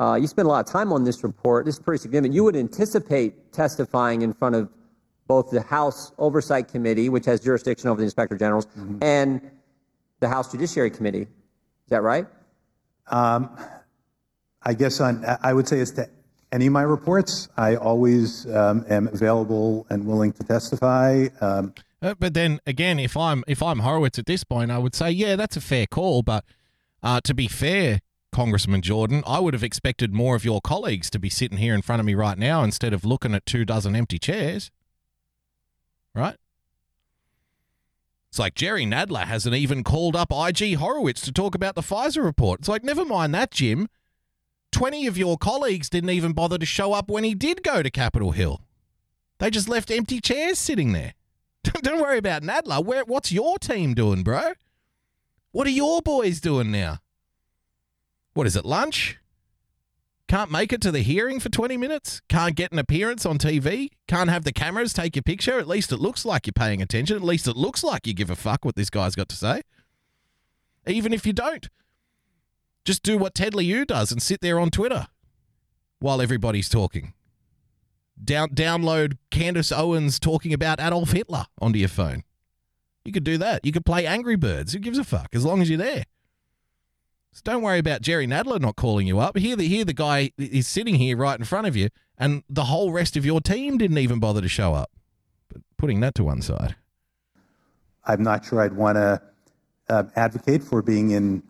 [0.00, 1.66] Uh, you spent a lot of time on this report.
[1.66, 2.34] This is pretty significant.
[2.34, 4.68] You would anticipate testifying in front of
[5.28, 8.66] both the House Oversight Committee, which has jurisdiction over the Inspector Generals,
[9.02, 9.40] and
[10.20, 11.22] the House Judiciary Committee.
[11.22, 11.28] Is
[11.90, 12.26] that right?
[14.64, 16.08] I guess on, I would say as to
[16.52, 21.28] any of my reports, I always um, am available and willing to testify.
[21.40, 24.94] Um, Uh, but then again, if I'm if I'm Horowitz at this point, I would
[24.94, 26.22] say, yeah, that's a fair call.
[26.22, 26.44] But
[27.02, 28.00] uh, to be fair,
[28.30, 31.82] Congressman Jordan, I would have expected more of your colleagues to be sitting here in
[31.82, 34.70] front of me right now instead of looking at two dozen empty chairs.
[36.14, 36.36] Right?
[38.28, 42.22] It's like Jerry Nadler hasn't even called up IG Horowitz to talk about the FISA
[42.22, 42.60] report.
[42.60, 43.88] It's like, never mind that, Jim.
[44.74, 47.90] 20 of your colleagues didn't even bother to show up when he did go to
[47.90, 48.60] Capitol Hill.
[49.38, 51.14] They just left empty chairs sitting there.
[51.62, 52.84] Don't worry about Nadler.
[52.84, 54.54] Where, what's your team doing, bro?
[55.52, 56.98] What are your boys doing now?
[58.32, 59.20] What is it, lunch?
[60.26, 62.20] Can't make it to the hearing for 20 minutes?
[62.28, 63.90] Can't get an appearance on TV?
[64.08, 65.60] Can't have the cameras take your picture?
[65.60, 67.14] At least it looks like you're paying attention.
[67.14, 69.62] At least it looks like you give a fuck what this guy's got to say.
[70.84, 71.68] Even if you don't.
[72.84, 75.08] Just do what Ted Lieu does and sit there on Twitter
[76.00, 77.14] while everybody's talking.
[78.22, 82.24] Down, download Candace Owens talking about Adolf Hitler onto your phone.
[83.04, 83.64] You could do that.
[83.64, 84.72] You could play Angry Birds.
[84.72, 85.28] Who gives a fuck?
[85.32, 86.04] As long as you're there.
[87.32, 89.36] So don't worry about Jerry Nadler not calling you up.
[89.36, 92.64] Here, the here the guy is sitting here right in front of you, and the
[92.64, 94.92] whole rest of your team didn't even bother to show up.
[95.48, 96.76] But putting that to one side.
[98.04, 99.20] I'm not sure I'd want to
[99.88, 101.42] uh, advocate for being in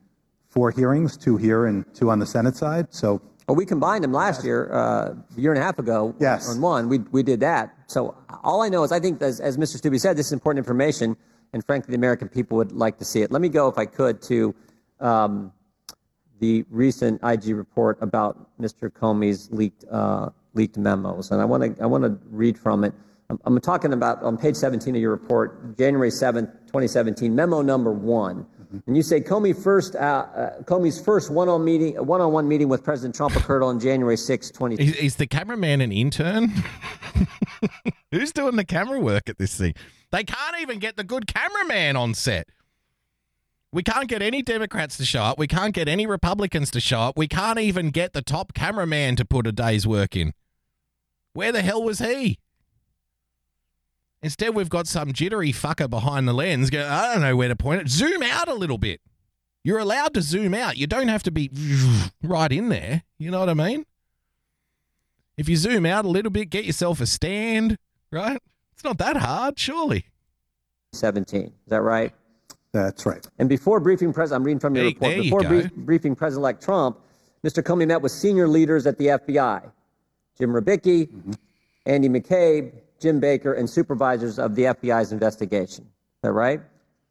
[0.54, 2.86] four hearings, two here and two on the Senate side.
[2.94, 6.14] So Well, we combined them last year, uh, a year and a half ago.
[6.20, 6.48] Yes.
[6.48, 7.74] On one, we, we did that.
[7.88, 9.80] So all I know is I think, as, as Mr.
[9.80, 11.16] Steube said, this is important information,
[11.52, 13.32] and frankly, the American people would like to see it.
[13.32, 14.54] Let me go, if I could, to
[15.00, 15.52] um,
[16.38, 18.90] the recent IG report about Mr.
[18.90, 22.94] Comey's leaked uh, leaked memos, and I want to I want to read from it.
[23.28, 27.92] I'm, I'm talking about on page 17 of your report, January 7th, 2017, memo number
[27.92, 28.46] one.
[28.86, 33.14] And you say Comey first, uh, uh, Comey's first one-on meeting, one-on-one meeting with President
[33.14, 34.82] Trump occurred on January 6, 20.
[34.82, 36.52] Is, is the cameraman an intern?
[38.10, 39.74] Who's doing the camera work at this thing?
[40.10, 42.48] They can't even get the good cameraman on set.
[43.72, 45.38] We can't get any Democrats to show up.
[45.38, 47.18] We can't get any Republicans to show up.
[47.18, 50.32] We can't even get the top cameraman to put a day's work in.
[51.32, 52.38] Where the hell was he?
[54.24, 57.54] Instead, we've got some jittery fucker behind the lens going, I don't know where to
[57.56, 57.88] point it.
[57.88, 59.02] Zoom out a little bit.
[59.62, 60.78] You're allowed to zoom out.
[60.78, 61.50] You don't have to be
[62.22, 63.02] right in there.
[63.18, 63.84] You know what I mean?
[65.36, 67.76] If you zoom out a little bit, get yourself a stand,
[68.10, 68.38] right?
[68.72, 70.06] It's not that hard, surely.
[70.92, 71.42] 17.
[71.42, 72.12] Is that right?
[72.72, 73.24] that's right.
[73.38, 75.10] And before briefing President, I'm reading from your Hey, report.
[75.10, 75.48] there you Before go.
[75.48, 76.98] brief, briefing President-elect Trump,
[77.44, 77.62] Mr.
[77.62, 79.70] Comey met with senior leaders at the FBI,
[80.38, 81.32] Jim Rybicki, Mm-hmm.
[81.86, 82.72] Andy McCabe,
[83.04, 85.84] Jim Baker, and supervisors of the FBI's investigation.
[85.84, 86.58] Is that right?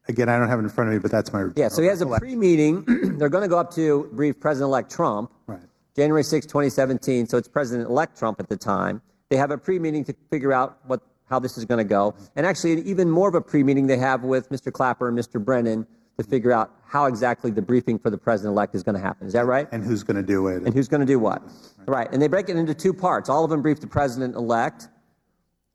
[0.07, 1.67] Again, I don't have it in front of me, but that's my Yeah.
[1.67, 2.83] So he has a pre-meeting.
[3.19, 5.31] They're going to go up to brief President-elect Trump.
[5.45, 5.59] Right.
[5.95, 7.27] January 6, 2017.
[7.27, 9.03] So it's President-elect Trump at the time.
[9.29, 12.25] They have a pre-meeting to figure out what how this is going to go, mm-hmm.
[12.35, 14.71] and actually even more of a pre-meeting they have with Mr.
[14.71, 15.43] Clapper and Mr.
[15.43, 15.87] Brennan to
[16.23, 16.29] mm-hmm.
[16.29, 19.27] figure out how exactly the briefing for the President-elect is going to happen.
[19.27, 19.67] Is that right?
[19.71, 20.63] And who's going to do it?
[20.63, 21.43] And who's going to do what?
[21.85, 22.07] Right.
[22.11, 23.29] And they break it into two parts.
[23.29, 24.89] All of them brief the President-elect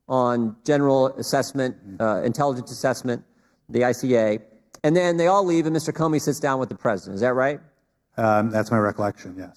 [0.09, 3.23] on general assessment, uh, intelligence assessment,
[3.69, 4.41] the ICA,
[4.83, 5.93] and then they all leave, and Mr.
[5.93, 7.15] Comey sits down with the President.
[7.15, 7.59] Is that right?
[8.17, 9.55] Um, that's my recollection, yes.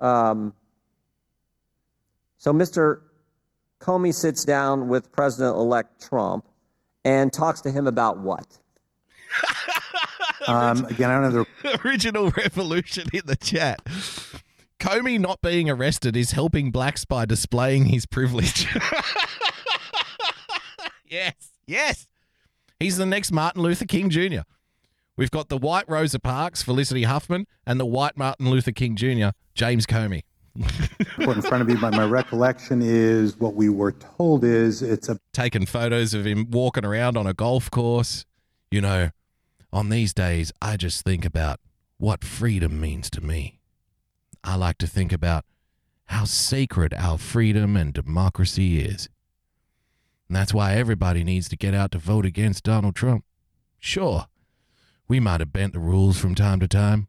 [0.00, 0.54] Um,
[2.38, 3.02] so Mr.
[3.80, 6.46] Comey sits down with President-elect Trump
[7.04, 8.46] and talks to him about what?
[10.48, 13.80] Um, again, I don't know the Original revolution in the chat.
[14.80, 18.66] Comey not being arrested is helping blacks by displaying his privilege.
[21.12, 21.34] yes,
[21.66, 22.06] yes.
[22.80, 24.40] He's the next Martin Luther King Jr.
[25.16, 29.28] We've got the white Rosa Parks, Felicity Huffman, and the white Martin Luther King Jr.,
[29.54, 30.22] James Comey.
[31.18, 35.08] report in front of me, but my recollection is what we were told is it's
[35.08, 38.24] a taking photos of him walking around on a golf course.
[38.70, 39.10] You know,
[39.72, 41.60] on these days, I just think about
[41.98, 43.60] what freedom means to me.
[44.44, 45.44] I like to think about
[46.06, 49.08] how sacred our freedom and democracy is.
[50.32, 53.26] And that's why everybody needs to get out to vote against Donald Trump.
[53.78, 54.28] Sure,
[55.06, 57.06] we might have bent the rules from time to time.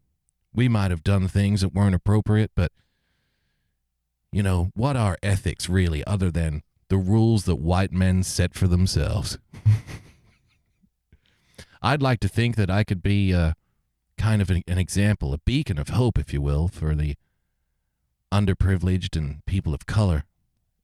[0.54, 2.74] We might have done things that weren't appropriate, but
[4.34, 8.68] you know, what are ethics really other than the rules that white men set for
[8.68, 9.38] themselves?
[11.82, 13.54] I'd like to think that I could be uh,
[14.18, 17.16] kind of an, an example, a beacon of hope, if you will, for the
[18.34, 20.26] underprivileged and people of color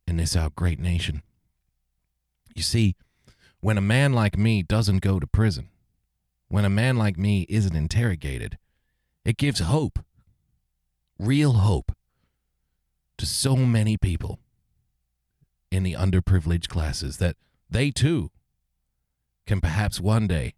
[0.07, 1.21] in this our great nation.
[2.55, 2.95] You see,
[3.59, 5.69] when a man like me doesn't go to prison,
[6.47, 8.57] when a man like me isn't interrogated,
[9.23, 9.99] it gives hope,
[11.17, 11.91] real hope,
[13.17, 14.39] to so many people
[15.71, 17.35] in the underprivileged classes that
[17.69, 18.31] they too
[19.45, 20.53] can perhaps one day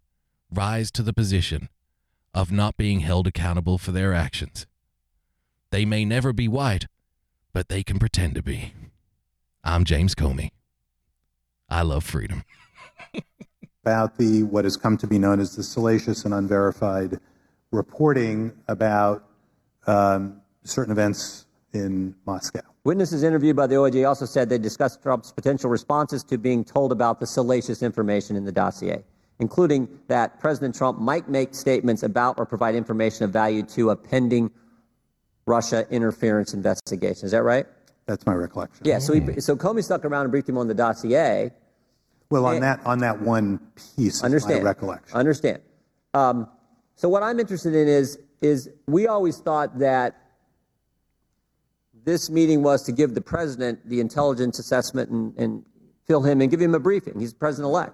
[0.53, 1.69] rise to the position
[2.33, 4.65] of not being held accountable for their actions.
[5.71, 6.87] They may never be white,
[7.53, 8.73] but they can pretend to be.
[9.63, 10.51] I'm James Comey.
[11.71, 12.43] I love freedom.
[13.83, 17.19] about the what has come to be known as the salacious and unverified
[17.71, 19.23] reporting about
[19.87, 22.59] um, certain events in Moscow.
[22.83, 26.91] Witnesses interviewed by the OIG also said they discussed Trump's potential responses to being told
[26.91, 29.03] about the salacious information in the dossier,
[29.39, 33.95] including that President Trump might make statements about or provide information of value to a
[33.95, 34.51] pending
[35.45, 37.25] Russia interference investigation.
[37.25, 37.65] Is that right?
[38.05, 38.85] That's my recollection.
[38.85, 38.99] Yeah.
[38.99, 41.51] So, he, so Comey stuck around and briefed him on the dossier.
[42.29, 44.63] Well, on And- that on that one piece, is Understand?
[44.63, 45.17] my recollection.
[45.17, 45.61] Understand.
[46.13, 46.47] Um,
[46.95, 50.17] so what I'm interested in is is we always thought that
[52.03, 55.63] this meeting was to give the president the intelligence assessment and, and
[56.07, 57.19] fill him and give him a briefing.
[57.19, 57.93] He's president elect.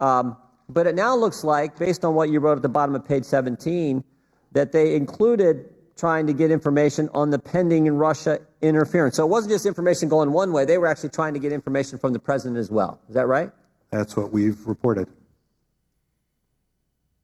[0.00, 0.36] Um,
[0.68, 3.24] but it now looks like, based on what you wrote at the bottom of page
[3.24, 4.04] 17,
[4.52, 5.64] that they included
[5.96, 9.16] trying to get information on the pending in Russia interference.
[9.16, 11.98] So it wasn't just information going one way; they were actually trying to get information
[11.98, 13.00] from the president as well.
[13.08, 13.50] Is that right?
[13.90, 15.08] That's what we've reported.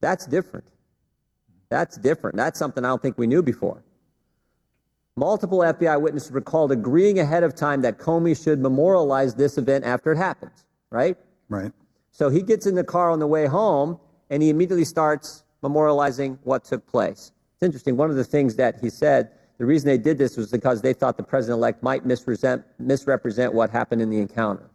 [0.00, 0.66] That's different.
[1.68, 2.36] That's different.
[2.36, 3.82] That's something I don't think we knew before.
[5.16, 10.12] Multiple FBI witnesses recalled agreeing ahead of time that Comey should memorialize this event after
[10.12, 11.16] it happens, right?
[11.48, 11.72] Right.
[12.10, 13.98] So he gets in the car on the way home
[14.30, 17.32] and he immediately starts memorializing what took place.
[17.54, 17.96] It's interesting.
[17.96, 19.30] One of the things that he said,
[19.64, 23.54] the reason they did this was because they thought the president elect might misrepresent, misrepresent
[23.54, 24.68] what happened in the encounter.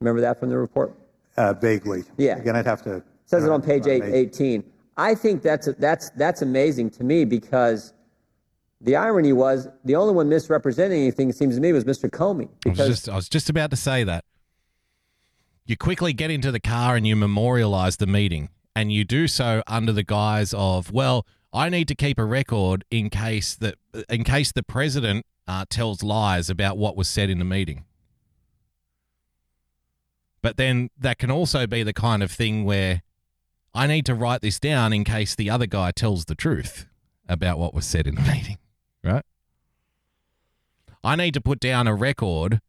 [0.00, 0.94] Remember that from the report?
[1.38, 2.04] Uh, vaguely.
[2.18, 2.36] Yeah.
[2.36, 3.02] Again, I'd have to.
[3.24, 4.64] says it on page uh, eight, 18.
[4.98, 7.94] I think that's that's that's amazing to me because
[8.82, 12.10] the irony was the only one misrepresenting anything it seems to me was Mr.
[12.10, 14.26] Comey I was because just I was just about to say that.
[15.64, 19.62] You quickly get into the car and you memorialize the meeting, and you do so
[19.66, 23.74] under the guise of, well, I need to keep a record in case that
[24.08, 27.84] in case the president uh, tells lies about what was said in the meeting.
[30.42, 33.02] But then that can also be the kind of thing where
[33.74, 36.86] I need to write this down in case the other guy tells the truth
[37.28, 38.58] about what was said in the meeting,
[39.02, 39.24] right?
[41.02, 42.60] I need to put down a record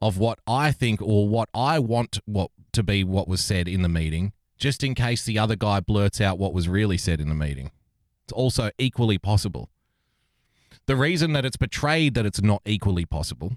[0.00, 3.82] of what I think or what I want what to be what was said in
[3.82, 7.28] the meeting, just in case the other guy blurts out what was really said in
[7.28, 7.70] the meeting.
[8.30, 9.70] It's also equally possible.
[10.86, 13.56] The reason that it's portrayed that it's not equally possible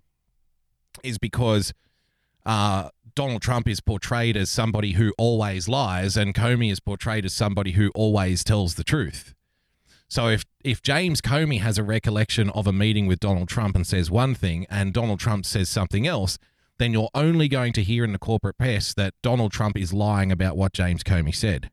[1.04, 1.74] is because
[2.44, 7.34] uh, Donald Trump is portrayed as somebody who always lies, and Comey is portrayed as
[7.34, 9.36] somebody who always tells the truth.
[10.08, 13.86] So if if James Comey has a recollection of a meeting with Donald Trump and
[13.86, 16.40] says one thing, and Donald Trump says something else,
[16.80, 20.32] then you're only going to hear in the corporate press that Donald Trump is lying
[20.32, 21.70] about what James Comey said.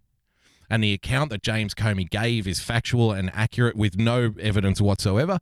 [0.71, 5.41] And the account that James Comey gave is factual and accurate with no evidence whatsoever.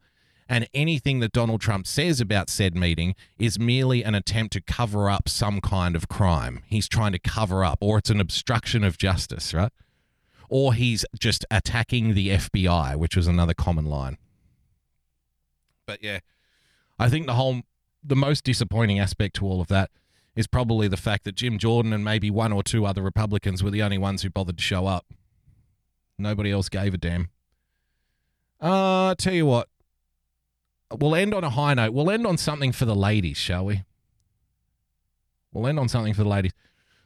[0.49, 5.11] And anything that Donald Trump says about said meeting is merely an attempt to cover
[5.11, 6.63] up some kind of crime.
[6.67, 9.71] He's trying to cover up, or it's an obstruction of justice, right?
[10.49, 14.17] Or he's just attacking the FBI, which was another common line.
[15.87, 16.21] But yeah,
[16.99, 17.61] I think the whole,
[18.03, 19.91] the most disappointing aspect to all of that
[20.35, 23.71] is probably the fact that Jim Jordan and maybe one or two other Republicans were
[23.71, 25.05] the only ones who bothered to show up.
[26.19, 27.28] Nobody else gave a damn.
[28.61, 29.69] Uh, tell you what,
[30.99, 31.93] we'll end on a high note.
[31.93, 33.85] We'll end on something for the ladies, shall we?
[35.53, 36.53] We'll end on something for the ladies.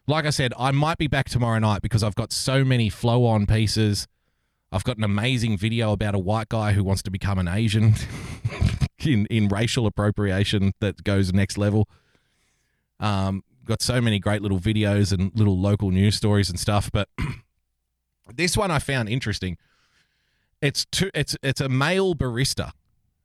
[0.06, 3.24] Like I said, I might be back tomorrow night because I've got so many flow
[3.26, 4.08] on pieces.
[4.72, 7.94] I've got an amazing video about a white guy who wants to become an Asian.
[9.06, 11.88] in in racial appropriation that goes next level.
[13.00, 17.08] Um, got so many great little videos and little local news stories and stuff, but
[18.36, 19.56] this one I found interesting.
[20.60, 22.72] It's two, it's it's a male barista.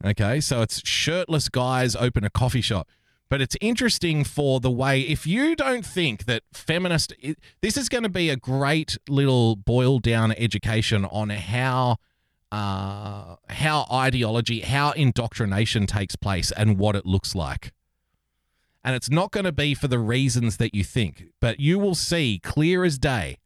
[0.04, 2.88] Okay, so it's shirtless guys open a coffee shop.
[3.30, 7.90] But it's interesting for the way if you don't think that feminist it, this is
[7.90, 11.98] going to be a great little boil down education on how
[12.52, 17.74] uh, how ideology, how indoctrination takes place and what it looks like.
[18.84, 21.96] And it's not going to be for the reasons that you think, but you will
[21.96, 23.38] see clear as day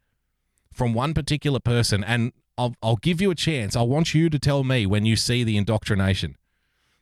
[0.74, 2.04] from one particular person.
[2.04, 3.76] And I'll, I'll give you a chance.
[3.76, 6.38] I want you to tell me when you see the indoctrination.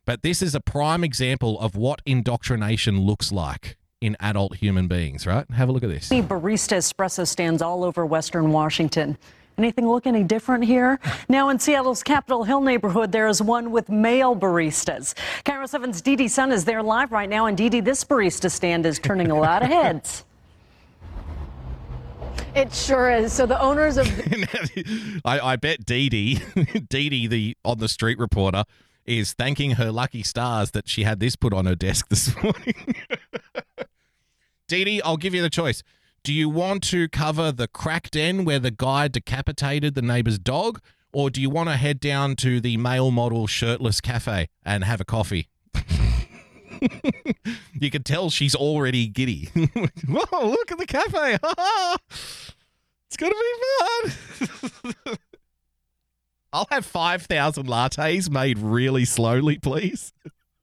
[0.05, 5.27] But this is a prime example of what indoctrination looks like in adult human beings,
[5.27, 5.49] right?
[5.51, 6.09] Have a look at this.
[6.09, 9.17] Barista espresso stands all over Western Washington.
[9.57, 10.99] Anything look any different here?
[11.29, 15.13] Now in Seattle's Capitol Hill neighborhood, there is one with male baristas.
[15.43, 17.45] KIRO 7's Dee Dee Sun is there live right now.
[17.45, 20.23] And Dee Dee, this barista stand is turning a lot of heads.
[22.55, 23.33] It sure is.
[23.33, 24.07] So the owners of
[25.25, 26.35] I, I bet Dee Dee,
[26.89, 28.63] Dee Dee, the on the street reporter,
[29.05, 32.95] is thanking her lucky stars that she had this put on her desk this morning.
[34.67, 35.83] Dee Dee, I'll give you the choice.
[36.23, 40.81] Do you want to cover the crack den where the guy decapitated the neighbor's dog,
[41.13, 44.99] or do you want to head down to the male model shirtless cafe and have
[44.99, 45.47] a coffee?
[47.73, 49.49] you can tell she's already giddy.
[50.07, 51.37] Whoa, look at the cafe.
[53.07, 53.43] it's going to
[54.03, 55.17] be fun.
[56.51, 60.13] I'll have 5,000 lattes made really slowly, please.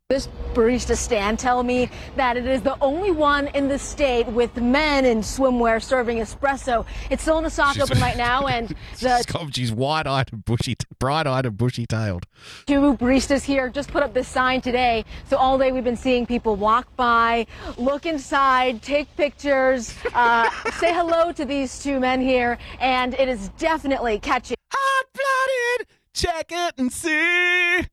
[0.08, 4.54] This barista stand tell me that it is the only one in the state with
[4.56, 6.86] men in swimwear serving espresso.
[7.10, 10.32] It's still in the sock She's- open right now, and She's, the got- she's wide-eyed
[10.32, 12.24] and bushy, bright-eyed and bushy-tailed.
[12.68, 15.04] two baristas here just put up this sign today.
[15.28, 20.94] So all day we've been seeing people walk by, look inside, take pictures, uh, say
[20.94, 24.56] hello to these two men here, and it is definitely catching.
[24.72, 27.88] Hot-blooded, check it and see.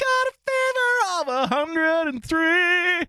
[0.00, 0.88] I got a fever
[1.20, 3.06] of a hundred and three.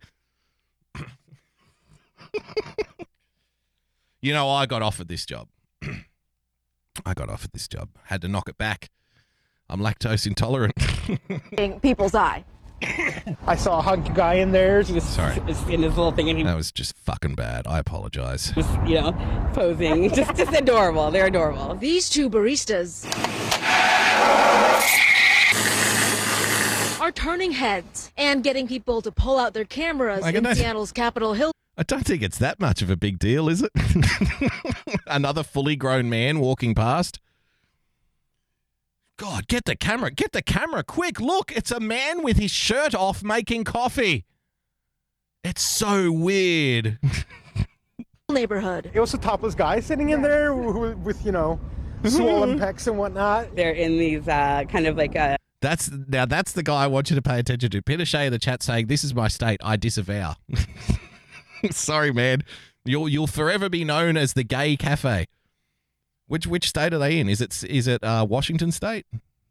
[4.22, 5.48] you know, I got offered this job.
[7.06, 7.90] I got offered this job.
[8.06, 8.90] Had to knock it back.
[9.70, 10.74] I'm lactose intolerant.
[11.58, 12.44] in people's eye.
[13.46, 14.82] I saw a hunk guy in there.
[14.84, 15.38] Just Sorry.
[15.38, 17.68] in his little thing, and he that was just fucking bad.
[17.68, 18.56] I apologize.
[18.56, 19.12] was, you know,
[19.54, 20.10] posing.
[20.14, 21.12] just, just adorable.
[21.12, 21.76] They're adorable.
[21.76, 23.06] These two baristas
[27.10, 30.92] are turning heads and getting people to pull out their cameras Like, in don't- Seattle's
[30.92, 33.72] Capitol Hill I don't think it's that much of a big deal, is it?
[35.08, 37.22] Another fully grown man walking past.
[39.16, 40.12] God, get the camera.
[40.12, 41.22] Get the camera quick.
[41.22, 44.26] Look, it's a man with his shirt off making coffee.
[45.42, 47.00] It's so weird.
[48.30, 48.92] neighborhood.
[48.94, 51.62] It was a topless guy sitting in there with, with you know,
[52.04, 53.56] swollen pecs and whatnot.
[53.56, 57.10] They're in these uh, kind of like uh, That's now that's the guy I want
[57.10, 58.06] you to pay attention to.
[58.06, 59.60] Shea in the chat saying, This is my state.
[59.64, 60.36] I disavow.
[61.72, 62.44] Sorry, man.
[62.86, 65.28] You'll you'll forever be known as the gay cafe.
[66.28, 67.28] Which which state are they in?
[67.28, 69.06] Is it is it uh, Washington State?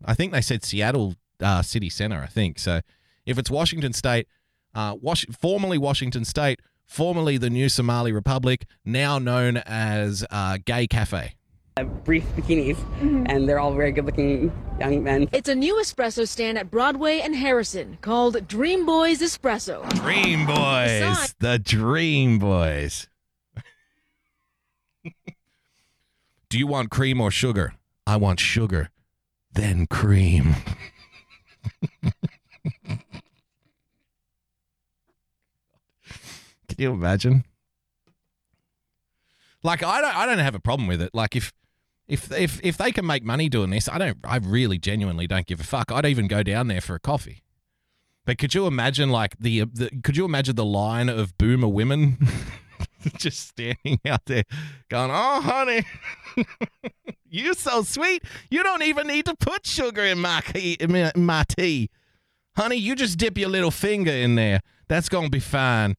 [0.05, 2.23] I think they said Seattle uh, City Center.
[2.23, 2.81] I think so.
[3.27, 4.29] If it's Washington State,
[4.75, 10.87] uh, Wash- formerly Washington State, formerly the new Somali Republic, now known as uh, Gay
[10.87, 11.35] Cafe.
[11.85, 13.25] Brief bikinis, mm-hmm.
[13.27, 15.29] and they're all very good-looking young men.
[15.33, 19.85] It's a new espresso stand at Broadway and Harrison called Dreamboyz Espresso.
[19.91, 23.09] Dreamboyz, Besides- the Dreamboyz.
[26.49, 27.75] Do you want cream or sugar?
[28.07, 28.89] I want sugar,
[29.53, 30.55] then cream.
[36.69, 37.45] Can you imagine?
[39.63, 41.11] Like I don't I don't have a problem with it.
[41.13, 41.53] Like if
[42.09, 45.47] if if if they can make money doing this, I don't I really genuinely don't
[45.47, 45.93] give a fuck.
[45.93, 47.43] I'd even go down there for a coffee.
[48.25, 52.19] But could you imagine like the, the could you imagine the line of boomer women
[53.17, 54.45] just standing out there
[54.89, 55.85] going, "Oh, honey,
[57.31, 58.25] you're so sweet.
[58.51, 61.91] You don't even need to put sugar in my in my tea.
[62.57, 64.61] Honey, you just dip your little finger in there.
[64.89, 65.97] That's going to be fine.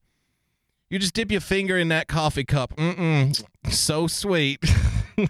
[0.88, 2.74] You just dip your finger in that coffee cup.
[2.76, 3.44] Mm-mm.
[3.68, 4.58] So sweet."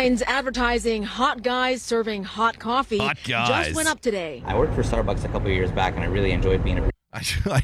[0.00, 3.66] Signs advertising hot guys serving hot coffee Hot guys.
[3.66, 4.42] just went up today.
[4.46, 6.90] I worked for Starbucks a couple of years back, and I really enjoyed being a
[7.12, 7.62] I, I,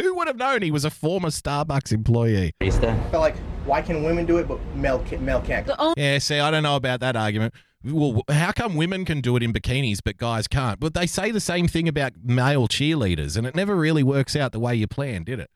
[0.00, 2.52] who would have known he was a former Starbucks employee?
[2.60, 2.98] barista.
[3.12, 3.36] But like,
[3.66, 5.66] why can women do it but male male can't?
[5.66, 7.54] The Yeah, see, I don't know about that argument.
[7.84, 10.80] well, how come women can do it in bikinis but guys can't?
[10.80, 14.52] But they say the same thing about male cheerleaders, and it never really works out
[14.52, 15.50] the way you planned, did it?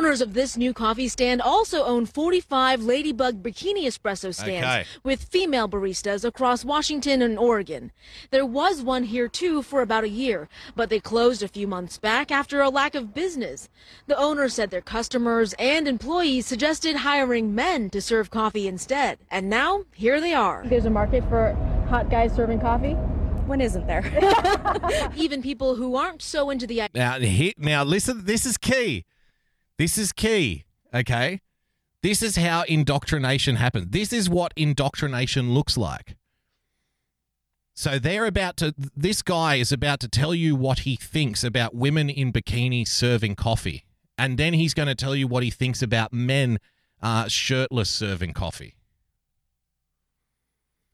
[0.00, 4.84] Owners of this new coffee stand also own 45 Ladybug Bikini Espresso stands Okay.
[5.04, 7.92] with female baristas across Washington and Oregon.
[8.30, 11.98] There was one here too for about a year, but they closed a few months
[11.98, 13.68] back after a lack of business.
[14.06, 19.18] The owner said their customers and employees suggested hiring men to serve coffee instead.
[19.30, 20.62] And now, here they are.
[20.64, 21.52] There's a market for
[21.90, 22.94] hot guys serving coffee.
[23.44, 24.02] When isn't there?
[25.14, 28.24] Even people who aren't so into the Now, he, now listen.
[28.24, 29.04] This is key.
[29.80, 30.64] This is key.
[30.92, 31.40] Okay,
[32.02, 33.86] this is how indoctrination happens.
[33.88, 36.16] This is what indoctrination looks like.
[37.72, 38.74] So they're about to.
[38.94, 43.36] This guy is about to tell you what he thinks about women in bikinis serving
[43.36, 43.86] coffee,
[44.18, 46.58] and then he's going to tell you what he thinks about men
[47.00, 48.74] uh, shirtless serving coffee.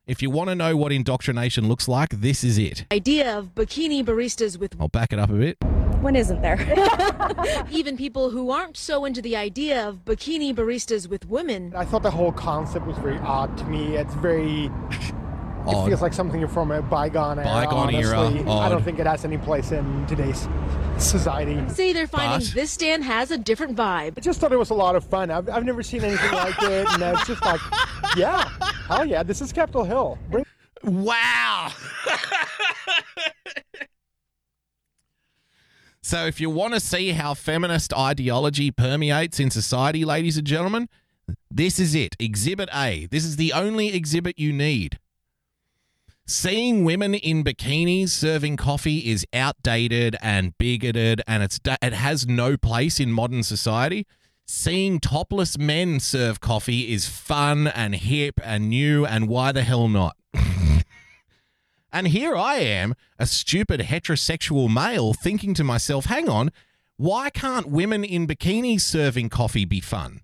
[0.07, 2.87] If you want to know what indoctrination looks like, this is it.
[2.93, 5.59] idea of bikini baristas with I'll back it up a bit.
[6.07, 6.57] When isn't there?
[7.73, 11.73] Even people who aren't so into the idea of bikini baristas with women.
[11.75, 13.97] I thought the whole concept was very odd to me.
[13.97, 14.67] It's very.
[14.67, 14.71] It
[15.75, 15.89] Odd.
[15.89, 17.49] feels like something from a bygone era.
[17.49, 18.49] Bygone era, honestly.
[18.49, 20.47] I don't think it has any place in today's
[20.97, 21.61] society.
[21.71, 24.15] See, they're finding But- this stand has a different vibe.
[24.17, 25.33] I just thought it was a lot of fun.
[25.33, 27.61] I've, I've never seen anything like it, and it's just like,
[28.17, 28.49] yeah,
[28.87, 30.19] hell yeah, this is Capitol Hill.
[30.31, 30.45] Bring-
[30.85, 31.73] Wow.
[36.07, 40.89] So, if you want to see how feminist ideology permeates in society, ladies and gentlemen,
[41.51, 42.15] this is it.
[42.21, 43.07] Exhibit A.
[43.07, 45.01] This is the only exhibit you need.
[46.25, 52.57] Seeing women in bikinis serving coffee is outdated and bigoted, and it's it has no
[52.57, 54.07] place in modern society.
[54.47, 59.89] Seeing topless men serve coffee is fun and hip and new, and why the hell
[59.89, 60.17] not?
[61.97, 66.53] And here I am, a stupid heterosexual male, thinking to myself, hang on,
[66.99, 70.21] why can't women in bikinis serving coffee be fun?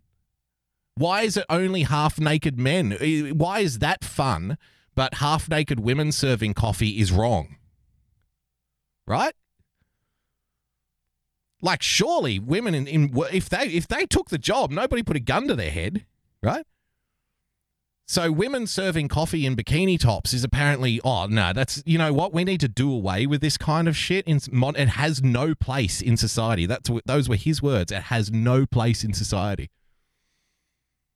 [0.97, 2.91] Why is it only half naked men?
[3.39, 4.59] Why is that fun,
[4.95, 7.57] but half naked women serving coffee is wrong?
[9.07, 9.33] Right?
[11.63, 15.21] Like, surely women in, in if they if they took the job, nobody put a
[15.21, 16.05] gun to their head,
[16.43, 16.67] right?
[18.13, 22.35] So women serving coffee in bikini tops is apparently oh no that's you know what?
[22.35, 24.39] We need to do away with this kind of shit in
[24.77, 26.67] it has no place in society.
[26.67, 27.91] That's those were his words.
[27.91, 29.71] It has no place in society.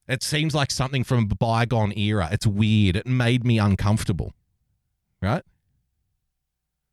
[0.09, 2.31] It seems like something from a bygone era.
[2.33, 2.97] It's weird.
[2.97, 4.33] It made me uncomfortable.
[5.21, 5.43] Right?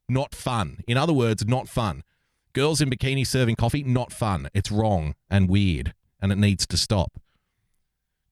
[0.10, 0.80] Not fun.
[0.86, 2.04] In other words not fun.
[2.52, 4.50] Girls in bikini serving coffee not fun.
[4.54, 7.14] It's wrong and weird and it needs to stop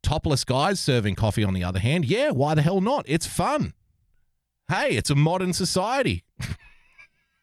[0.04, 3.06] Topless guys serving coffee, on the other hand, yeah, why the hell not?
[3.08, 3.74] It's fun.
[4.68, 6.24] Hey, it's a modern society.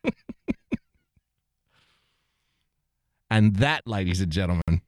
[3.31, 4.83] and that, ladies and gentlemen,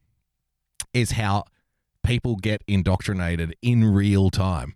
[0.93, 1.45] is how
[2.03, 4.75] people get indoctrinated in real time.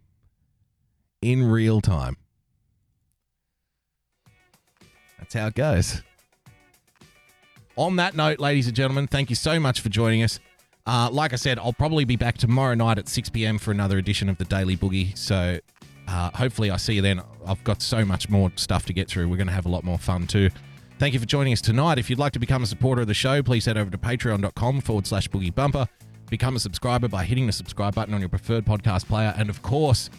[1.20, 2.16] In real time.
[5.18, 6.02] That's how it goes.
[7.76, 10.38] On that note, ladies and gentlemen, thank you so much for joining us.
[10.86, 13.58] Uh, like I said, I'll probably be back tomorrow night at 6 p.m.
[13.58, 15.16] for another edition of the Daily Boogie.
[15.16, 15.58] So
[16.06, 17.22] uh, hopefully I see you then.
[17.46, 19.28] I've got so much more stuff to get through.
[19.28, 20.50] We're going to have a lot more fun too.
[20.98, 21.98] Thank you for joining us tonight.
[21.98, 24.80] If you'd like to become a supporter of the show, please head over to patreon.com
[24.82, 25.88] forward slash boogie bumper.
[26.30, 29.34] Become a subscriber by hitting the subscribe button on your preferred podcast player.
[29.36, 30.10] And of course,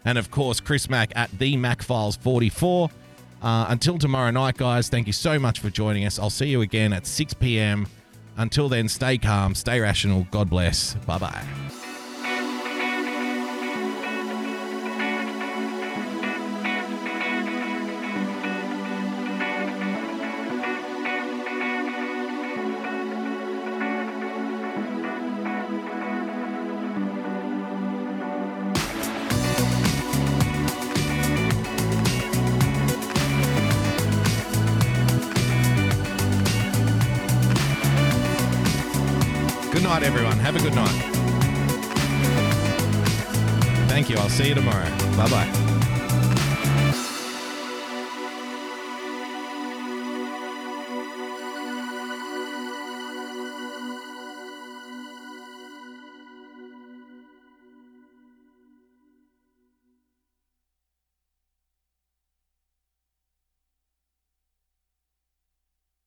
[0.05, 2.91] And of course, Chris Mack at the MacFiles44.
[3.41, 6.19] Uh, until tomorrow night, guys, thank you so much for joining us.
[6.19, 7.87] I'll see you again at 6 p.m.
[8.37, 10.27] Until then, stay calm, stay rational.
[10.33, 10.95] God bless.
[11.07, 11.45] Bye bye.